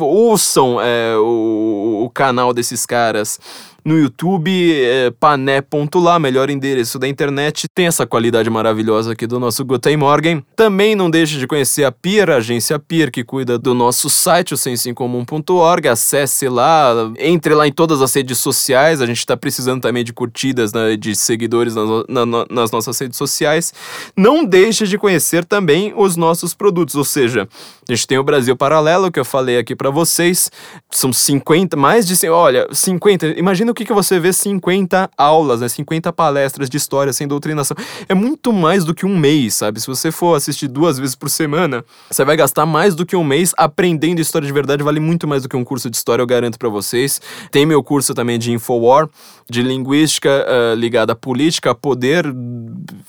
[0.00, 3.40] ouçam é, o, o canal desses caras
[3.84, 4.50] no YouTube,
[4.82, 7.66] é, pané.lá, melhor endereço da internet.
[7.74, 10.42] Tem essa qualidade maravilhosa aqui do nosso Guten Morgen.
[10.56, 14.54] Também não deixe de conhecer a PIR, a agência PIR, que cuida do nosso site,
[14.54, 15.86] o sensoincomum.org.
[15.88, 19.02] Acesse lá, entre lá em todas as redes sociais.
[19.02, 22.98] A gente está precisando também de curtidas, né, de seguidores nas, na- na- nas nossas
[22.98, 23.72] redes sociais.
[24.16, 27.46] Não deixe de conhecer também os nossos produtos, ou seja,
[27.88, 30.50] a gente tem o Brasil Paralelo, que eu falei aqui para vocês.
[30.90, 32.14] São 50, mais de.
[32.28, 33.26] Olha, 50.
[33.38, 35.68] Imagina o que, que você vê 50 aulas, né?
[35.68, 37.76] 50 palestras de história sem doutrinação.
[38.08, 39.80] É muito mais do que um mês, sabe?
[39.80, 43.24] Se você for assistir duas vezes por semana, você vai gastar mais do que um
[43.24, 44.82] mês aprendendo história de verdade.
[44.82, 47.20] Vale muito mais do que um curso de história, eu garanto para vocês.
[47.50, 49.08] Tem meu curso também de Infowar,
[49.50, 52.24] de linguística eh, ligada à política, a poder.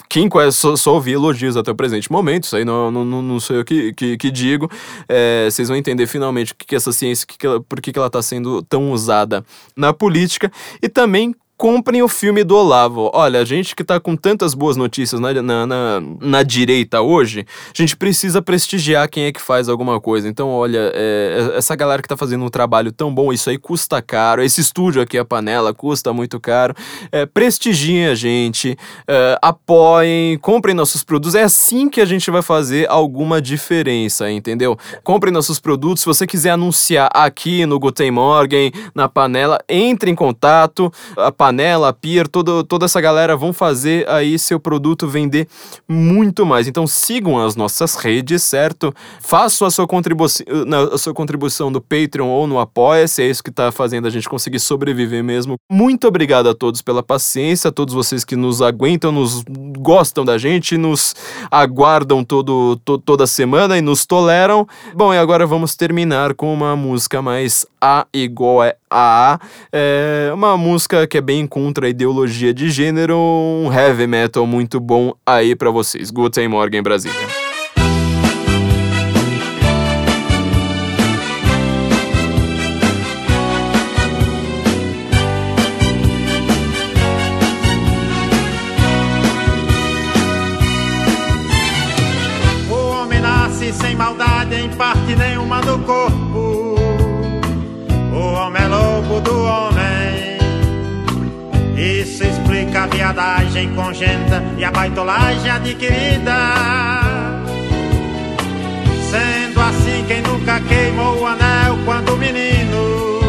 [0.09, 3.39] Quem conhece, só, só ouvi elogios até o presente momento, isso aí não, não, não,
[3.39, 4.69] sou eu que, que, que digo.
[5.07, 7.93] É, vocês vão entender finalmente o que, que essa ciência, que que ela, por que,
[7.93, 10.51] que ela está sendo tão usada na política.
[10.81, 13.09] E também comprem o filme do Olavo.
[13.13, 17.45] Olha, a gente que tá com tantas boas notícias na, na, na, na direita hoje,
[17.73, 20.27] a gente precisa prestigiar quem é que faz alguma coisa.
[20.27, 24.01] Então, olha, é, essa galera que tá fazendo um trabalho tão bom, isso aí custa
[24.01, 24.43] caro.
[24.43, 26.73] Esse estúdio aqui, a panela, custa muito caro.
[27.11, 28.77] É, prestigiem a gente,
[29.07, 31.35] é, apoiem, comprem nossos produtos.
[31.35, 34.77] É assim que a gente vai fazer alguma diferença, entendeu?
[35.03, 36.01] Comprem nossos produtos.
[36.01, 40.91] Se você quiser anunciar aqui no Guten Morgen, na panela, entre em contato.
[41.17, 45.47] A panela, Pier, todo, toda essa galera vão fazer aí seu produto vender
[45.87, 46.67] muito mais.
[46.67, 48.91] Então sigam as nossas redes, certo?
[49.19, 53.51] Façam a sua, contribu a sua contribuição no Patreon ou no Apoia-se, é isso que
[53.51, 55.55] tá fazendo a gente conseguir sobreviver mesmo.
[55.71, 59.43] Muito obrigado a todos pela paciência, a todos vocês que nos aguentam, nos
[59.77, 61.13] gostam da gente, nos
[61.51, 64.67] aguardam todo, to- toda semana e nos toleram.
[64.95, 69.39] Bom, e agora vamos terminar com uma música mais A igual é a,
[69.73, 74.79] é uma música que é bem contra a ideologia de gênero, um heavy metal muito
[74.79, 76.11] bom aí pra vocês.
[76.11, 77.34] Guten Morgen, Brasília.
[102.85, 106.35] A viadagem congênita e a baitolagem adquirida.
[109.09, 113.19] Sendo assim, quem nunca queimou o anel quando menino,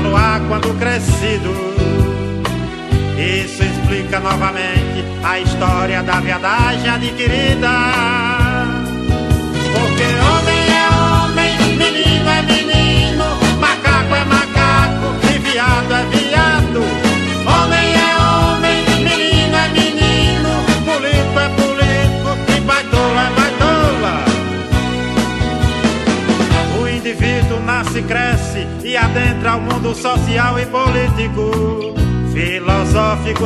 [0.00, 1.52] luar quando crescido.
[3.18, 8.25] Isso explica novamente a história da viadagem adquirida.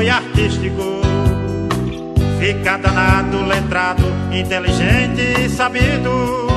[0.02, 1.00] E artístico.
[2.38, 6.48] Fica danado, letrado, inteligente e sabido.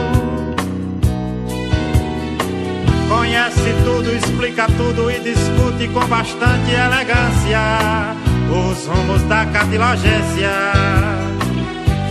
[3.10, 8.16] Conhece tudo, explica tudo e discute com bastante elegância
[8.50, 10.52] os rumos da cartilagência.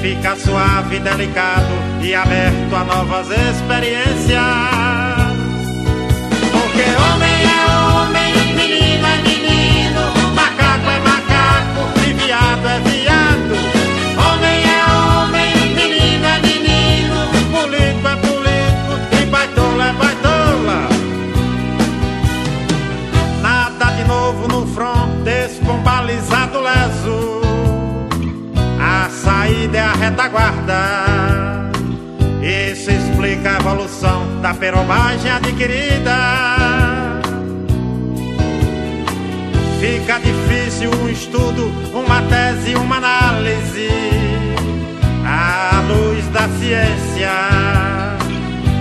[0.01, 1.73] Fica suave, delicado
[2.03, 4.43] e aberto a novas experiências.
[6.51, 6.83] Porque
[7.13, 7.22] homem
[12.68, 13.55] é viado.
[14.24, 17.16] Homem é homem, menino é menino,
[17.51, 20.89] político é político e baitola é baitola.
[23.43, 27.43] Nada de novo no front, descombalizado leso.
[28.80, 31.70] A saída é a retaguarda.
[32.43, 36.61] Isso explica a evolução da perobagem adquirida.
[39.83, 43.89] Fica difícil um estudo, uma tese, uma análise.
[45.27, 47.33] À luz da ciência,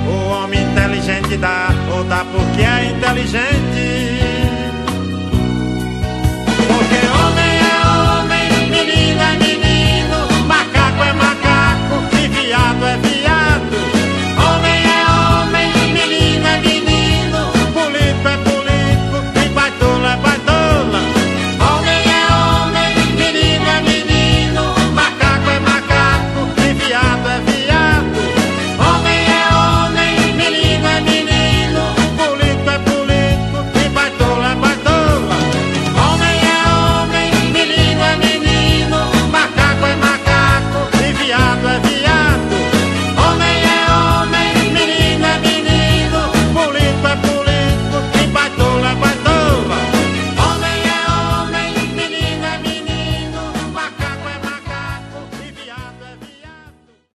[0.08, 4.41] o homem inteligente dá ou dá porque é inteligente.